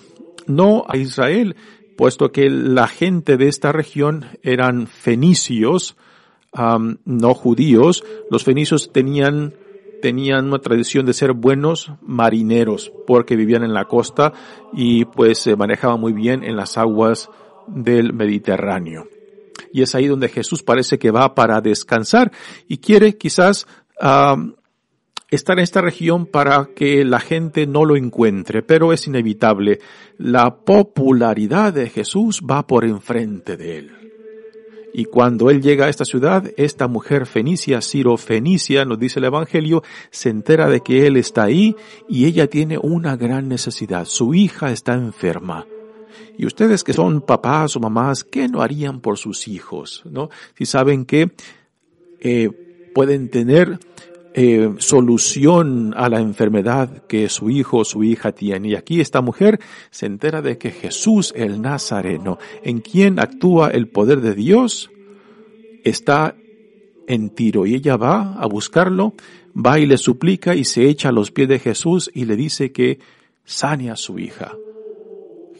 no 0.48 0.86
a 0.88 0.98
Israel, 0.98 1.56
puesto 1.98 2.32
que 2.32 2.50
la 2.50 2.88
gente 2.88 3.38
de 3.38 3.48
esta 3.48 3.72
región 3.72 4.26
eran 4.44 4.88
fenicios, 4.88 5.96
no 6.54 7.34
judíos. 7.34 8.04
Los 8.30 8.44
fenicios 8.44 8.92
tenían 8.94 9.56
tenían 10.02 10.48
una 10.48 10.60
tradición 10.60 11.06
de 11.06 11.14
ser 11.14 11.34
buenos 11.34 11.92
marineros 12.02 12.92
porque 13.08 13.36
vivían 13.36 13.64
en 13.64 13.74
la 13.74 13.86
costa 13.86 14.34
y 14.74 15.06
pues 15.06 15.40
se 15.40 15.56
manejaban 15.56 16.00
muy 16.00 16.14
bien 16.14 16.44
en 16.44 16.56
las 16.56 16.78
aguas 16.78 17.30
del 17.68 18.14
Mediterráneo. 18.14 19.08
Y 19.72 19.82
es 19.82 19.96
ahí 19.96 20.08
donde 20.08 20.30
Jesús 20.30 20.64
parece 20.64 20.98
que 20.98 21.12
va 21.12 21.36
para 21.36 21.62
descansar 21.62 22.32
y 22.68 22.78
quiere 22.78 23.18
quizás 23.18 23.68
estar 25.30 25.58
en 25.58 25.64
esta 25.64 25.82
región 25.82 26.26
para 26.26 26.70
que 26.76 27.04
la 27.04 27.20
gente 27.20 27.68
no 27.68 27.86
lo 27.86 27.96
encuentre, 27.96 28.62
pero 28.64 28.94
es 28.94 29.08
inevitable. 29.08 29.80
La 30.18 30.56
popularidad 30.58 31.74
de 31.74 31.90
Jesús 31.90 32.42
va 32.50 32.66
por 32.68 32.86
enfrente 32.86 33.58
de 33.58 33.78
él. 33.80 34.05
Y 34.98 35.04
cuando 35.04 35.50
él 35.50 35.62
llega 35.62 35.88
a 35.88 35.90
esta 35.90 36.06
ciudad, 36.06 36.50
esta 36.56 36.88
mujer 36.88 37.26
fenicia, 37.26 37.82
Ciro 37.82 38.16
Fenicia, 38.16 38.86
nos 38.86 38.98
dice 38.98 39.20
el 39.20 39.26
Evangelio, 39.26 39.84
se 40.10 40.30
entera 40.30 40.70
de 40.70 40.80
que 40.80 41.06
él 41.06 41.18
está 41.18 41.44
ahí 41.44 41.76
y 42.08 42.24
ella 42.24 42.48
tiene 42.48 42.78
una 42.78 43.18
gran 43.18 43.50
necesidad. 43.50 44.06
Su 44.06 44.34
hija 44.34 44.72
está 44.72 44.94
enferma. 44.94 45.68
Y 46.38 46.46
ustedes 46.46 46.86
que 46.86 46.94
son 46.94 47.20
papás 47.20 47.76
o 47.76 47.82
mamás, 47.82 48.24
¿qué 48.24 48.48
no 48.48 48.62
harían 48.62 49.02
por 49.02 49.18
sus 49.18 49.50
hijos? 49.50 50.02
¿No? 50.06 50.30
Si 50.58 50.66
saben 50.66 51.04
que 51.04 51.34
eh, 52.22 52.50
pueden 52.94 53.30
tener 53.30 53.80
eh, 54.38 54.76
solución 54.80 55.94
a 55.96 56.10
la 56.10 56.20
enfermedad 56.20 57.04
que 57.08 57.30
su 57.30 57.50
hijo 57.50 57.78
o 57.78 57.86
su 57.86 58.04
hija 58.04 58.34
tiene. 58.34 58.68
Y 58.68 58.76
aquí 58.76 59.00
esta 59.00 59.22
mujer 59.22 59.62
se 59.92 60.08
entera 60.08 60.42
de 60.42 60.58
que 60.58 60.72
Jesús 60.72 61.32
el 61.38 61.62
Nazareno, 61.62 62.38
en 62.62 62.82
quien 62.82 63.18
actúa 63.18 63.70
el 63.70 63.88
poder 63.88 64.20
de 64.20 64.36
Dios, 64.36 64.92
está 65.86 66.36
en 67.08 67.30
Tiro 67.30 67.66
y 67.66 67.76
ella 67.76 67.96
va 67.96 68.34
a 68.34 68.46
buscarlo, 68.48 69.14
va 69.56 69.80
y 69.80 69.86
le 69.86 69.98
suplica 69.98 70.54
y 70.54 70.66
se 70.66 70.90
echa 70.90 71.10
a 71.10 71.14
los 71.14 71.32
pies 71.32 71.48
de 71.48 71.60
Jesús 71.60 72.12
y 72.14 72.26
le 72.26 72.36
dice 72.36 72.74
que 72.74 73.00
sane 73.46 73.90
a 73.90 73.96
su 73.96 74.20
hija. 74.20 74.52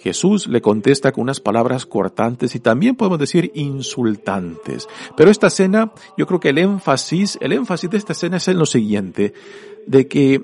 Jesús 0.06 0.46
le 0.46 0.62
contesta 0.62 1.12
con 1.12 1.24
unas 1.24 1.40
palabras 1.40 1.88
cortantes 1.88 2.54
y 2.54 2.60
también 2.60 2.96
podemos 2.96 3.18
decir 3.18 3.52
insultantes. 3.56 4.88
Pero 5.18 5.32
esta 5.32 5.48
escena, 5.48 5.94
yo 6.16 6.28
creo 6.28 6.40
que 6.40 6.50
el 6.50 6.60
énfasis, 6.60 7.40
el 7.42 7.54
énfasis 7.54 7.90
de 7.90 7.98
esta 7.98 8.14
escena 8.14 8.38
es 8.38 8.48
en 8.48 8.60
lo 8.60 8.68
siguiente, 8.68 9.34
de 9.88 10.08
que 10.08 10.44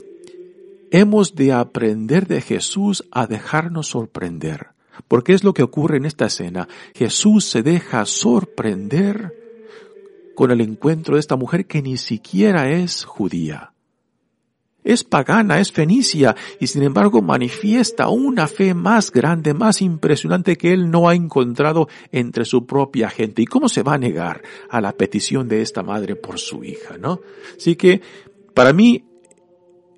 hemos 0.90 1.36
de 1.36 1.54
aprender 1.54 2.26
de 2.26 2.42
Jesús 2.42 3.08
a 3.12 3.28
dejarnos 3.28 3.86
sorprender. 3.86 4.70
Porque 5.08 5.34
es 5.34 5.44
lo 5.44 5.54
que 5.54 5.62
ocurre 5.62 5.98
en 5.98 6.06
esta 6.06 6.26
escena. 6.26 6.68
Jesús 6.96 7.46
se 7.46 7.62
deja 7.62 8.08
sorprender 8.08 9.32
con 10.34 10.50
el 10.50 10.62
encuentro 10.62 11.18
de 11.18 11.20
esta 11.20 11.36
mujer 11.36 11.68
que 11.68 11.84
ni 11.84 11.98
siquiera 11.98 12.72
es 12.72 13.06
judía. 13.06 13.74
Es 14.84 15.04
pagana, 15.04 15.60
es 15.60 15.72
fenicia, 15.72 16.36
y 16.60 16.68
sin 16.68 16.84
embargo 16.84 17.22
manifiesta 17.22 18.10
una 18.10 18.48
fe 18.48 18.74
más 18.74 19.12
grande, 19.12 19.54
más 19.54 19.82
impresionante 19.82 20.58
que 20.58 20.74
él 20.74 20.90
no 20.90 21.08
ha 21.08 21.16
encontrado 21.16 21.88
entre 22.12 22.46
su 22.46 22.66
propia 22.66 23.10
gente. 23.10 23.44
¿Y 23.44 23.46
cómo 23.46 23.70
se 23.70 23.84
va 23.84 23.94
a 23.94 24.00
negar 24.00 24.42
a 24.70 24.82
la 24.82 24.94
petición 24.94 25.48
de 25.48 25.62
esta 25.62 25.84
madre 25.84 26.16
por 26.16 26.40
su 26.40 26.64
hija, 26.64 26.98
no? 26.98 27.22
Así 27.58 27.76
que, 27.76 28.02
para 28.54 28.74
mí, 28.74 29.04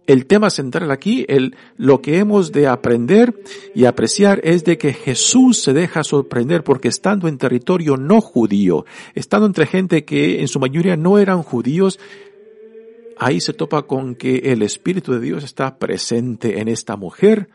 el 0.05 0.25
tema 0.25 0.49
central 0.49 0.91
aquí, 0.91 1.25
el, 1.29 1.55
lo 1.77 2.01
que 2.01 2.17
hemos 2.17 2.51
de 2.51 2.67
aprender 2.67 3.33
y 3.73 3.85
apreciar 3.85 4.41
es 4.43 4.65
de 4.65 4.77
que 4.77 4.93
Jesús 4.93 5.59
se 5.59 5.73
deja 5.73 6.03
sorprender 6.03 6.63
porque 6.63 6.89
estando 6.89 7.27
en 7.27 7.37
territorio 7.37 7.95
no 7.95 8.19
judío, 8.19 8.85
estando 9.15 9.47
entre 9.47 9.65
gente 9.65 10.03
que 10.03 10.41
en 10.41 10.47
su 10.47 10.59
mayoría 10.59 10.97
no 10.97 11.19
eran 11.19 11.41
judíos, 11.41 11.99
ahí 13.17 13.39
se 13.39 13.53
topa 13.53 13.83
con 13.83 14.15
que 14.15 14.37
el 14.51 14.61
Espíritu 14.61 15.13
de 15.13 15.19
Dios 15.19 15.43
está 15.43 15.77
presente 15.77 16.59
en 16.59 16.67
esta 16.67 16.95
mujer 16.95 17.49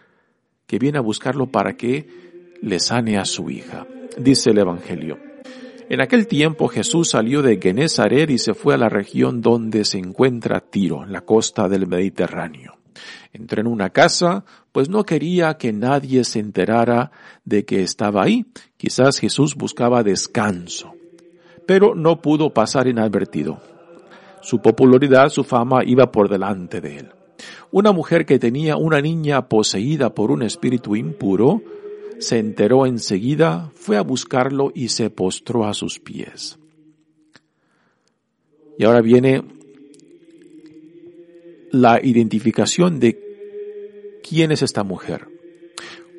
que 0.67 0.79
viene 0.79 0.99
a 0.99 1.03
buscarlo 1.03 1.47
para 1.47 1.77
que 1.77 2.09
le 2.61 2.81
sane 2.81 3.19
a 3.19 3.25
su 3.25 3.51
hija. 3.51 3.87
Dice 4.19 4.51
el 4.51 4.59
Evangelio. 4.59 5.19
En 5.89 6.03
aquel 6.03 6.27
tiempo 6.27 6.69
Jesús 6.69 7.11
salió 7.11 7.41
de 7.41 7.59
Genezaret 7.61 8.29
y 8.29 8.39
se 8.39 8.53
fue 8.53 8.75
a 8.75 8.79
la 8.79 8.91
región 8.91 9.41
donde 9.41 9.85
se 9.85 9.99
encuentra 9.99 10.61
Tiro, 10.61 11.07
la 11.07 11.23
costa 11.23 11.69
del 11.69 11.87
Mediterráneo. 11.87 12.79
Entró 13.33 13.61
en 13.61 13.67
una 13.69 13.91
casa, 13.91 14.45
pues 14.73 14.89
no 14.91 15.05
quería 15.05 15.55
que 15.55 15.73
nadie 15.73 16.25
se 16.25 16.41
enterara 16.41 17.11
de 17.45 17.65
que 17.65 17.83
estaba 17.83 18.23
ahí. 18.23 18.47
Quizás 18.77 19.19
Jesús 19.19 19.55
buscaba 19.55 20.03
descanso, 20.03 20.93
pero 21.67 21.95
no 21.95 22.21
pudo 22.21 22.53
pasar 22.53 22.87
inadvertido. 22.87 23.61
Su 24.41 24.61
popularidad, 24.61 25.29
su 25.29 25.45
fama 25.45 25.85
iba 25.85 26.11
por 26.11 26.29
delante 26.29 26.81
de 26.81 26.99
él. 26.99 27.09
Una 27.71 27.93
mujer 27.93 28.25
que 28.25 28.39
tenía 28.39 28.77
una 28.77 29.01
niña 29.01 29.49
poseída 29.49 30.15
por 30.15 30.31
un 30.31 30.43
espíritu 30.43 30.97
impuro, 30.97 31.63
se 32.19 32.39
enteró 32.39 32.87
enseguida, 32.87 33.71
fue 33.75 33.97
a 33.97 34.03
buscarlo 34.03 34.73
y 34.75 34.89
se 34.89 35.11
postró 35.11 35.67
a 35.67 35.75
sus 35.75 36.01
pies. 36.01 36.59
Y 38.79 38.85
ahora 38.85 39.01
viene 39.01 39.43
la 41.71 42.01
identificación 42.03 43.01
de 43.01 43.19
quién 44.23 44.53
es 44.53 44.63
esta 44.63 44.83
mujer. 44.83 45.29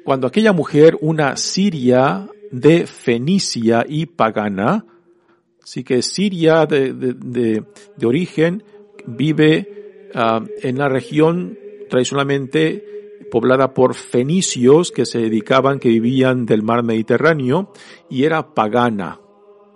Cuando 0.03 0.27
aquella 0.27 0.53
mujer, 0.53 0.97
una 1.01 1.35
siria 1.35 2.29
de 2.51 2.87
Fenicia 2.87 3.85
y 3.87 4.05
pagana, 4.05 4.85
así 5.69 5.83
que 5.83 6.01
Siria 6.01 6.65
de, 6.65 6.93
de, 6.93 7.63
origen, 8.07 8.63
vive 9.05 10.09
ah, 10.15 10.43
en 10.63 10.79
la 10.79 10.89
región 10.89 11.59
tradicionalmente 11.87 13.19
poblada 13.29 13.75
por 13.75 13.93
fenicios 13.93 14.91
que 14.91 15.05
se 15.05 15.19
dedicaban, 15.19 15.77
que 15.77 15.89
vivían 15.89 16.47
del 16.47 16.63
mar 16.63 16.81
Mediterráneo, 16.81 17.71
y 18.09 18.23
era 18.23 18.55
pagana, 18.55 19.19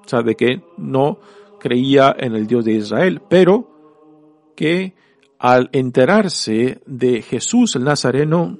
o 0.03 0.08
sea, 0.08 0.23
de 0.23 0.34
que 0.34 0.63
no 0.79 1.19
creía 1.60 2.15
en 2.17 2.34
el 2.34 2.47
Dios 2.47 2.65
de 2.65 2.71
Israel, 2.71 3.21
pero 3.29 4.51
que 4.56 4.95
al 5.38 5.69
enterarse 5.73 6.82
de 6.88 7.21
Jesús 7.21 7.75
el 7.75 7.84
Nazareno, 7.84 8.58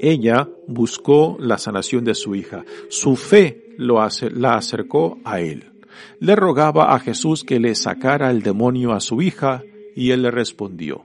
ella 0.00 0.48
buscó 0.66 1.36
la 1.38 1.56
sanación 1.56 2.02
de 2.02 2.16
su 2.16 2.34
hija. 2.34 2.64
Su 2.88 3.14
fe 3.14 3.76
lo 3.78 4.00
la 4.32 4.54
acercó 4.54 5.18
a 5.22 5.40
él. 5.40 5.70
Le 6.18 6.36
rogaba 6.36 6.94
a 6.94 6.98
Jesús 6.98 7.44
que 7.44 7.60
le 7.60 7.74
sacara 7.74 8.30
el 8.30 8.42
demonio 8.42 8.92
a 8.92 9.00
su 9.00 9.22
hija 9.22 9.62
y 9.94 10.10
él 10.10 10.22
le 10.22 10.30
respondió, 10.30 11.04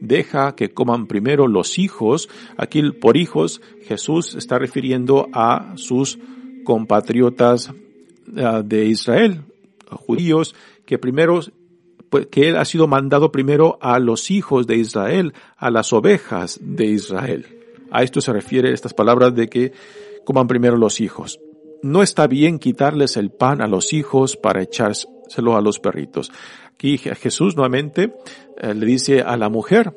deja 0.00 0.54
que 0.54 0.70
coman 0.70 1.06
primero 1.06 1.48
los 1.48 1.78
hijos. 1.78 2.28
Aquí 2.56 2.82
por 2.92 3.16
hijos 3.16 3.60
Jesús 3.82 4.34
está 4.34 4.58
refiriendo 4.58 5.28
a 5.32 5.72
sus 5.76 6.18
compatriotas 6.64 7.72
ah, 8.36 8.62
de 8.64 8.86
Israel, 8.86 9.42
judíos, 9.88 10.54
que 10.84 10.98
primero 10.98 11.40
pues, 12.10 12.26
que 12.26 12.48
él 12.48 12.56
ha 12.56 12.64
sido 12.64 12.86
mandado 12.86 13.32
primero 13.32 13.78
a 13.80 13.98
los 13.98 14.30
hijos 14.30 14.66
de 14.66 14.76
Israel, 14.76 15.32
a 15.56 15.70
las 15.70 15.92
ovejas 15.92 16.58
de 16.62 16.86
Israel. 16.86 17.46
A 17.90 18.02
esto 18.02 18.20
se 18.20 18.32
refiere 18.32 18.72
estas 18.72 18.94
palabras 18.94 19.34
de 19.34 19.48
que 19.48 19.72
coman 20.24 20.48
primero 20.48 20.76
los 20.76 21.00
hijos. 21.00 21.38
No 21.82 22.02
está 22.02 22.26
bien 22.26 22.58
quitarles 22.58 23.16
el 23.16 23.30
pan 23.30 23.60
a 23.60 23.66
los 23.66 23.92
hijos 23.92 24.36
para 24.36 24.62
echárselo 24.62 25.56
a 25.56 25.60
los 25.60 25.78
perritos. 25.78 26.32
Aquí 26.74 26.98
Jesús 26.98 27.56
nuevamente 27.56 28.14
eh, 28.58 28.74
le 28.74 28.86
dice 28.86 29.22
a 29.22 29.36
la 29.36 29.48
mujer, 29.48 29.96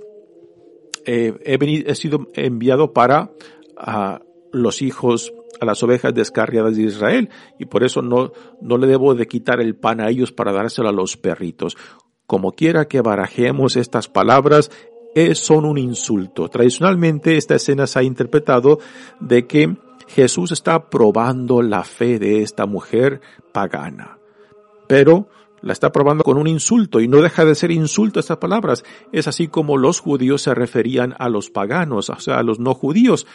eh, 1.06 1.34
he, 1.44 1.58
venido, 1.58 1.92
he 1.92 1.96
sido 1.96 2.28
enviado 2.34 2.94
para 2.94 3.32
a 3.78 4.22
los 4.52 4.82
hijos, 4.82 5.34
a 5.60 5.66
las 5.66 5.82
ovejas 5.84 6.14
descarriadas 6.14 6.76
de 6.76 6.84
Israel, 6.84 7.30
y 7.58 7.66
por 7.66 7.84
eso 7.84 8.02
no, 8.02 8.32
no 8.62 8.78
le 8.78 8.88
debo 8.88 9.16
de 9.16 9.28
quitar 9.28 9.62
el 9.62 9.76
pan 9.76 10.02
a 10.02 10.10
ellos 10.10 10.32
para 10.32 10.52
dárselo 10.52 10.90
a 10.90 10.94
los 10.94 11.18
perritos. 11.18 11.78
Como 12.26 12.52
quiera 12.52 12.88
que 12.88 13.02
barajemos 13.02 13.76
estas 13.76 14.08
palabras, 14.08 14.72
es, 15.16 15.40
son 15.40 15.66
un 15.66 15.78
insulto. 15.78 16.48
Tradicionalmente 16.50 17.38
esta 17.38 17.56
escena 17.56 17.88
se 17.88 18.00
ha 18.00 18.04
interpretado 18.04 18.80
de 19.20 19.48
que 19.48 19.76
Jesús 20.10 20.52
está 20.52 20.90
probando 20.90 21.62
la 21.62 21.84
fe 21.84 22.18
de 22.20 22.42
esta 22.42 22.66
mujer 22.66 23.22
pagana. 23.54 24.18
Pero 24.88 25.30
la 25.62 25.74
está 25.74 25.92
probando 25.92 26.24
con 26.24 26.38
un 26.38 26.48
insulto 26.48 27.00
y 27.00 27.08
no 27.08 27.22
deja 27.22 27.46
de 27.46 27.54
ser 27.54 27.70
insulto 27.70 28.20
estas 28.20 28.38
palabras. 28.38 28.84
Es 29.12 29.28
así 29.28 29.48
como 29.48 29.78
los 29.78 30.00
judíos 30.00 30.42
se 30.42 30.56
referían 30.56 31.14
a 31.20 31.30
los 31.30 31.50
paganos, 31.50 32.10
o 32.10 32.20
sea, 32.20 32.40
a 32.40 32.44
los 32.44 32.60
no 32.60 32.74
judíos, 32.74 33.28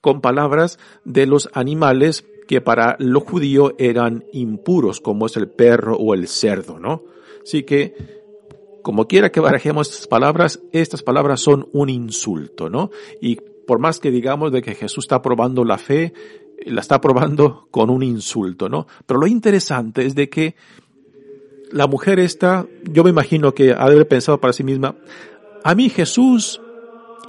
con 0.00 0.20
palabras 0.20 0.78
de 1.04 1.26
los 1.26 1.50
animales 1.52 2.24
que 2.46 2.60
para 2.60 2.96
los 3.00 3.24
judíos 3.24 3.74
eran 3.78 4.24
impuros, 4.32 5.00
como 5.00 5.26
es 5.26 5.36
el 5.36 5.48
perro 5.48 5.96
o 5.96 6.14
el 6.14 6.28
cerdo, 6.28 6.78
¿no? 6.78 7.02
Así 7.42 7.64
que, 7.64 7.94
como 8.82 9.08
quiera 9.08 9.30
que 9.30 9.40
barajemos 9.40 9.90
estas 9.90 10.06
palabras, 10.06 10.60
estas 10.72 11.02
palabras 11.02 11.40
son 11.40 11.68
un 11.72 11.88
insulto, 11.88 12.68
¿no? 12.70 12.90
Y 13.20 13.38
por 13.70 13.78
más 13.78 14.00
que 14.00 14.10
digamos 14.10 14.50
de 14.50 14.62
que 14.62 14.74
Jesús 14.74 15.04
está 15.04 15.22
probando 15.22 15.64
la 15.64 15.78
fe, 15.78 16.12
la 16.66 16.80
está 16.80 17.00
probando 17.00 17.68
con 17.70 17.88
un 17.88 18.02
insulto, 18.02 18.68
¿no? 18.68 18.88
Pero 19.06 19.20
lo 19.20 19.28
interesante 19.28 20.04
es 20.04 20.16
de 20.16 20.28
que 20.28 20.56
la 21.70 21.86
mujer 21.86 22.18
esta, 22.18 22.66
yo 22.82 23.04
me 23.04 23.10
imagino 23.10 23.54
que 23.54 23.70
ha 23.70 23.86
de 23.86 23.92
haber 23.92 24.08
pensado 24.08 24.40
para 24.40 24.52
sí 24.52 24.64
misma, 24.64 24.96
a 25.62 25.76
mí 25.76 25.88
Jesús, 25.88 26.60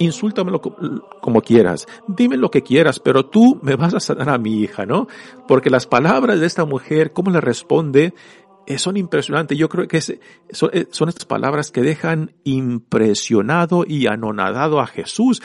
insúltamelo 0.00 0.60
como 0.60 1.42
quieras, 1.42 1.86
dime 2.08 2.36
lo 2.36 2.50
que 2.50 2.62
quieras, 2.62 2.98
pero 2.98 3.26
tú 3.26 3.60
me 3.62 3.76
vas 3.76 3.94
a 3.94 4.00
sanar 4.00 4.30
a 4.30 4.38
mi 4.38 4.62
hija, 4.62 4.84
¿no? 4.84 5.06
Porque 5.46 5.70
las 5.70 5.86
palabras 5.86 6.40
de 6.40 6.46
esta 6.46 6.64
mujer, 6.64 7.12
cómo 7.12 7.30
le 7.30 7.40
responde, 7.40 8.14
eh, 8.66 8.78
son 8.78 8.96
impresionantes. 8.96 9.58
Yo 9.58 9.68
creo 9.68 9.88
que 9.88 9.98
eh, 9.98 10.20
son, 10.50 11.08
estas 11.08 11.24
palabras 11.24 11.70
que 11.70 11.82
dejan 11.82 12.32
impresionado 12.44 13.84
y 13.86 14.06
anonadado 14.06 14.80
a 14.80 14.86
Jesús. 14.86 15.42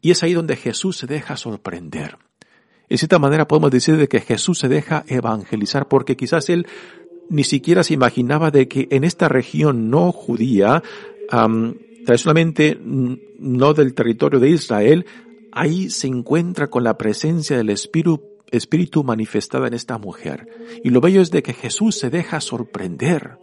Y 0.00 0.10
es 0.10 0.22
ahí 0.22 0.34
donde 0.34 0.56
Jesús 0.56 0.96
se 0.96 1.06
deja 1.06 1.36
sorprender. 1.36 2.18
De 2.88 2.98
cierta 2.98 3.18
manera 3.18 3.48
podemos 3.48 3.70
decir 3.70 3.96
de 3.96 4.08
que 4.08 4.20
Jesús 4.20 4.58
se 4.58 4.68
deja 4.68 5.04
evangelizar 5.08 5.88
porque 5.88 6.16
quizás 6.16 6.48
él 6.48 6.66
ni 7.28 7.44
siquiera 7.44 7.82
se 7.82 7.94
imaginaba 7.94 8.50
de 8.50 8.68
que 8.68 8.86
en 8.90 9.04
esta 9.04 9.28
región 9.28 9.90
no 9.90 10.12
judía, 10.12 10.82
tradicionalmente 11.28 12.78
no 12.80 13.74
del 13.74 13.94
territorio 13.94 14.38
de 14.38 14.50
Israel, 14.50 15.06
ahí 15.50 15.90
se 15.90 16.06
encuentra 16.06 16.68
con 16.68 16.84
la 16.84 16.96
presencia 16.96 17.56
del 17.56 17.70
Espíritu, 17.70 18.22
Espíritu 18.52 19.02
manifestada 19.02 19.66
en 19.66 19.74
esta 19.74 19.98
mujer. 19.98 20.46
Y 20.84 20.90
lo 20.90 21.00
bello 21.00 21.20
es 21.20 21.32
de 21.32 21.42
que 21.42 21.52
Jesús 21.52 21.98
se 21.98 22.10
deja 22.10 22.40
sorprender. 22.40 23.38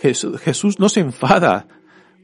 Jesús, 0.00 0.40
Jesús 0.40 0.80
no 0.80 0.88
se 0.88 1.00
enfada. 1.00 1.68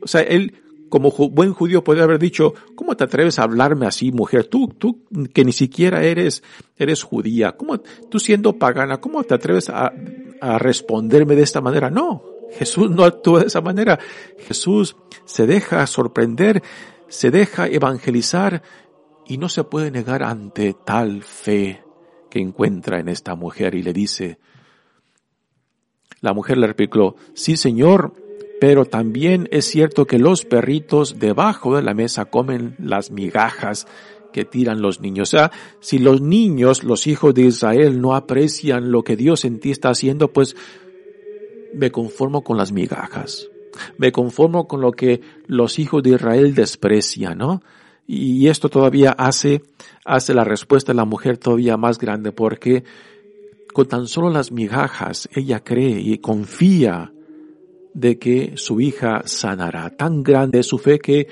O 0.00 0.08
sea, 0.08 0.22
él 0.22 0.54
como 0.90 1.10
buen 1.10 1.54
judío 1.54 1.82
podría 1.82 2.04
haber 2.04 2.18
dicho, 2.18 2.52
¿cómo 2.74 2.96
te 2.96 3.04
atreves 3.04 3.38
a 3.38 3.44
hablarme 3.44 3.86
así, 3.86 4.12
mujer? 4.12 4.46
Tú, 4.46 4.68
tú 4.68 5.04
que 5.32 5.44
ni 5.44 5.52
siquiera 5.52 6.02
eres, 6.02 6.42
eres 6.76 7.02
judía. 7.02 7.52
¿Cómo, 7.52 7.78
tú 7.78 8.18
siendo 8.18 8.58
pagana, 8.58 9.00
cómo 9.00 9.22
te 9.24 9.34
atreves 9.34 9.70
a, 9.70 9.92
a 10.40 10.58
responderme 10.58 11.36
de 11.36 11.42
esta 11.42 11.60
manera? 11.60 11.88
No, 11.88 12.24
Jesús 12.52 12.90
no 12.90 13.04
actúa 13.04 13.40
de 13.40 13.46
esa 13.46 13.60
manera. 13.60 13.98
Jesús 14.38 14.96
se 15.24 15.46
deja 15.46 15.86
sorprender, 15.86 16.62
se 17.08 17.30
deja 17.30 17.68
evangelizar 17.68 18.62
y 19.26 19.38
no 19.38 19.48
se 19.48 19.64
puede 19.64 19.90
negar 19.90 20.24
ante 20.24 20.74
tal 20.74 21.22
fe 21.22 21.82
que 22.28 22.40
encuentra 22.40 22.98
en 22.98 23.08
esta 23.08 23.36
mujer 23.36 23.74
y 23.76 23.82
le 23.82 23.92
dice, 23.92 24.38
la 26.20 26.32
mujer 26.32 26.58
le 26.58 26.66
replicó, 26.66 27.16
sí 27.34 27.56
Señor, 27.56 28.12
pero 28.60 28.84
también 28.84 29.48
es 29.50 29.64
cierto 29.64 30.06
que 30.06 30.18
los 30.18 30.44
perritos 30.44 31.18
debajo 31.18 31.76
de 31.76 31.82
la 31.82 31.94
mesa 31.94 32.26
comen 32.26 32.76
las 32.78 33.10
migajas 33.10 33.86
que 34.34 34.44
tiran 34.44 34.82
los 34.82 35.00
niños. 35.00 35.30
O 35.30 35.30
sea, 35.30 35.50
si 35.80 35.98
los 35.98 36.20
niños, 36.20 36.84
los 36.84 37.06
hijos 37.06 37.34
de 37.34 37.42
Israel, 37.42 38.00
no 38.00 38.14
aprecian 38.14 38.92
lo 38.92 39.02
que 39.02 39.16
Dios 39.16 39.46
en 39.46 39.60
ti 39.60 39.70
está 39.70 39.88
haciendo, 39.88 40.32
pues 40.32 40.54
me 41.74 41.90
conformo 41.90 42.44
con 42.44 42.58
las 42.58 42.70
migajas. 42.70 43.48
Me 43.96 44.12
conformo 44.12 44.68
con 44.68 44.82
lo 44.82 44.92
que 44.92 45.22
los 45.46 45.78
hijos 45.78 46.02
de 46.02 46.10
Israel 46.10 46.54
desprecian, 46.54 47.38
¿no? 47.38 47.62
Y 48.06 48.48
esto 48.48 48.68
todavía 48.68 49.12
hace, 49.12 49.62
hace 50.04 50.34
la 50.34 50.44
respuesta 50.44 50.92
de 50.92 50.96
la 50.96 51.04
mujer 51.06 51.38
todavía 51.38 51.78
más 51.78 51.98
grande 51.98 52.30
porque 52.30 52.84
con 53.72 53.86
tan 53.86 54.06
solo 54.06 54.28
las 54.28 54.52
migajas 54.52 55.28
ella 55.32 55.60
cree 55.60 56.00
y 56.00 56.18
confía 56.18 57.12
de 57.94 58.18
que 58.18 58.52
su 58.56 58.80
hija 58.80 59.22
sanará. 59.24 59.90
Tan 59.90 60.22
grande 60.22 60.60
es 60.60 60.66
su 60.66 60.78
fe 60.78 60.98
que 60.98 61.28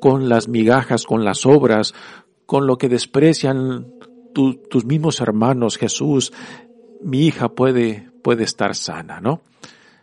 con 0.00 0.28
las 0.28 0.48
migajas, 0.48 1.04
con 1.04 1.24
las 1.24 1.46
obras, 1.46 1.94
con 2.46 2.66
lo 2.66 2.78
que 2.78 2.88
desprecian 2.88 3.86
tus 4.32 4.84
mismos 4.84 5.20
hermanos, 5.20 5.76
Jesús, 5.76 6.32
mi 7.02 7.26
hija 7.26 7.50
puede, 7.50 8.10
puede 8.22 8.44
estar 8.44 8.74
sana, 8.74 9.20
¿no? 9.20 9.42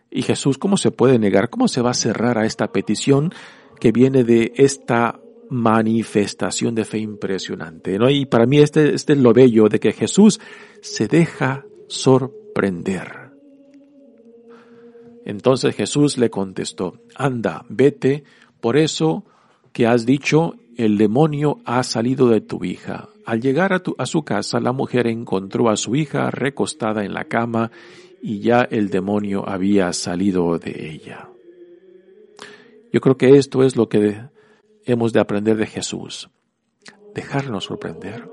Y 0.10 0.22
Jesús, 0.22 0.58
¿cómo 0.58 0.78
se 0.78 0.92
puede 0.92 1.20
negar? 1.20 1.50
¿Cómo 1.50 1.68
se 1.68 1.82
va 1.82 1.92
a 1.92 1.96
cerrar 1.96 2.38
a 2.38 2.46
esta 2.46 2.72
petición 2.72 3.34
que 3.80 3.92
viene 3.92 4.24
de 4.24 4.54
esta 4.56 5.20
manifestación 5.50 6.76
de 6.76 6.86
fe 6.86 7.00
impresionante? 7.00 8.00
¿no? 8.00 8.10
Y 8.10 8.26
para 8.26 8.46
mí 8.46 8.60
este, 8.60 8.94
este 8.94 9.14
es 9.14 9.20
lo 9.20 9.34
bello 9.34 9.68
de 9.68 9.80
que 9.80 9.92
Jesús 9.92 10.40
se 10.82 11.08
deja 11.08 11.66
sorprender. 11.88 13.27
Entonces 15.28 15.76
Jesús 15.76 16.18
le 16.18 16.30
contestó, 16.30 17.02
anda, 17.14 17.66
vete, 17.68 18.24
por 18.62 18.78
eso 18.78 19.26
que 19.74 19.86
has 19.86 20.06
dicho, 20.06 20.56
el 20.78 20.98
demonio 20.98 21.60
ha 21.66 21.84
salido 21.84 22.30
de 22.30 22.40
tu 22.40 22.64
hija. 22.64 23.10
Al 23.26 23.42
llegar 23.42 23.74
a, 23.74 24.06
su 24.06 24.24
casa, 24.24 24.62
la 24.62 24.72
mujer 24.72 25.06
encontró 25.06 25.70
a 25.70 25.76
su 25.76 25.98
hija 25.98 26.32
recostada 26.32 27.04
en 27.04 27.14
la 27.14 27.26
cama 27.26 27.72
y 28.22 28.40
ya 28.40 28.62
el 28.62 28.90
demonio 28.90 29.44
había 29.46 29.92
salido 29.92 30.58
de 30.60 30.92
ella. 30.94 31.28
Yo 32.94 33.02
creo 33.02 33.18
que 33.18 33.36
esto 33.36 33.64
es 33.64 33.76
lo 33.76 33.90
que 33.90 34.22
hemos 34.86 35.12
de 35.12 35.20
aprender 35.20 35.58
de 35.58 35.68
Jesús, 35.68 36.30
dejarnos 37.14 37.66
sorprender. 37.66 38.32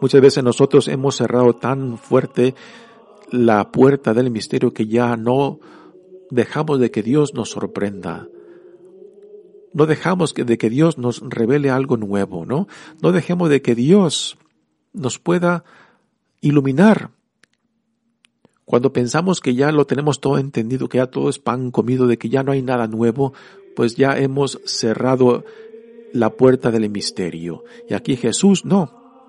Muchas 0.00 0.22
veces 0.22 0.42
nosotros 0.42 0.88
hemos 0.88 1.16
cerrado 1.16 1.52
tan 1.52 1.98
fuerte 1.98 2.54
la 3.30 3.70
puerta 3.70 4.14
del 4.14 4.30
misterio 4.30 4.72
que 4.72 4.86
ya 4.86 5.16
no 5.16 5.60
dejamos 6.30 6.80
de 6.80 6.90
que 6.90 7.02
Dios 7.02 7.34
nos 7.34 7.50
sorprenda. 7.50 8.28
No 9.72 9.86
dejamos 9.86 10.34
de 10.34 10.58
que 10.58 10.70
Dios 10.70 10.98
nos 10.98 11.20
revele 11.20 11.70
algo 11.70 11.96
nuevo, 11.96 12.44
¿no? 12.44 12.66
No 13.02 13.12
dejemos 13.12 13.48
de 13.50 13.62
que 13.62 13.74
Dios 13.74 14.36
nos 14.92 15.18
pueda 15.18 15.64
iluminar. 16.40 17.10
Cuando 18.64 18.92
pensamos 18.92 19.40
que 19.40 19.54
ya 19.54 19.72
lo 19.72 19.86
tenemos 19.86 20.20
todo 20.20 20.38
entendido, 20.38 20.88
que 20.88 20.98
ya 20.98 21.06
todo 21.06 21.28
es 21.28 21.38
pan 21.38 21.70
comido, 21.70 22.06
de 22.06 22.18
que 22.18 22.28
ya 22.28 22.42
no 22.42 22.52
hay 22.52 22.62
nada 22.62 22.86
nuevo, 22.86 23.32
pues 23.76 23.96
ya 23.96 24.16
hemos 24.18 24.60
cerrado 24.64 25.44
la 26.12 26.30
puerta 26.30 26.70
del 26.70 26.88
misterio. 26.90 27.64
Y 27.88 27.94
aquí 27.94 28.16
Jesús 28.16 28.64
no. 28.64 29.28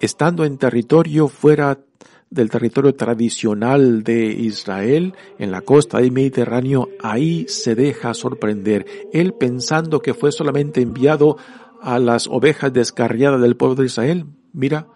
Estando 0.00 0.44
en 0.44 0.58
territorio 0.58 1.28
fuera 1.28 1.78
del 2.32 2.50
territorio 2.50 2.94
tradicional 2.94 4.02
de 4.02 4.24
Israel, 4.24 5.14
en 5.38 5.50
la 5.50 5.60
costa 5.60 5.98
del 5.98 6.12
Mediterráneo, 6.12 6.88
ahí 7.02 7.44
se 7.46 7.74
deja 7.74 8.14
sorprender. 8.14 8.86
Él 9.12 9.34
pensando 9.34 10.00
que 10.00 10.14
fue 10.14 10.32
solamente 10.32 10.80
enviado 10.80 11.36
a 11.82 11.98
las 11.98 12.26
ovejas 12.26 12.72
descarriadas 12.72 13.40
del 13.40 13.56
pueblo 13.56 13.76
de 13.76 13.86
Israel, 13.86 14.26
mira, 14.52 14.88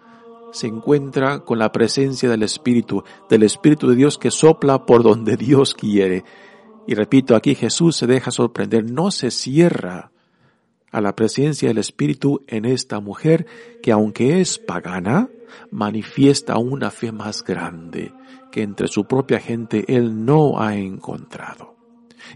se 0.51 0.67
encuentra 0.67 1.41
con 1.41 1.59
la 1.59 1.71
presencia 1.71 2.29
del 2.29 2.41
Espíritu, 2.41 3.03
del 3.29 3.43
Espíritu 3.43 3.87
de 3.87 3.95
Dios 3.95 4.17
que 4.17 4.31
sopla 4.31 4.85
por 4.85 5.03
donde 5.03 5.37
Dios 5.37 5.75
quiere. 5.75 6.23
Y 6.87 6.95
repito, 6.95 7.35
aquí 7.35 7.53
Jesús 7.53 7.97
se 7.97 8.07
deja 8.07 8.31
sorprender, 8.31 8.89
no 8.89 9.11
se 9.11 9.29
cierra 9.29 10.11
a 10.97 11.01
la 11.01 11.15
presencia 11.15 11.67
del 11.67 11.77
Espíritu 11.77 12.43
en 12.47 12.65
esta 12.65 12.99
mujer 12.99 13.45
que 13.83 13.91
aunque 13.91 14.41
es 14.41 14.57
pagana, 14.57 15.29
manifiesta 15.69 16.57
una 16.57 16.89
fe 16.91 17.11
más 17.11 17.43
grande 17.43 18.11
que 18.51 18.63
entre 18.63 18.87
su 18.87 19.05
propia 19.05 19.39
gente 19.39 19.85
él 19.87 20.25
no 20.25 20.59
ha 20.59 20.75
encontrado. 20.75 21.75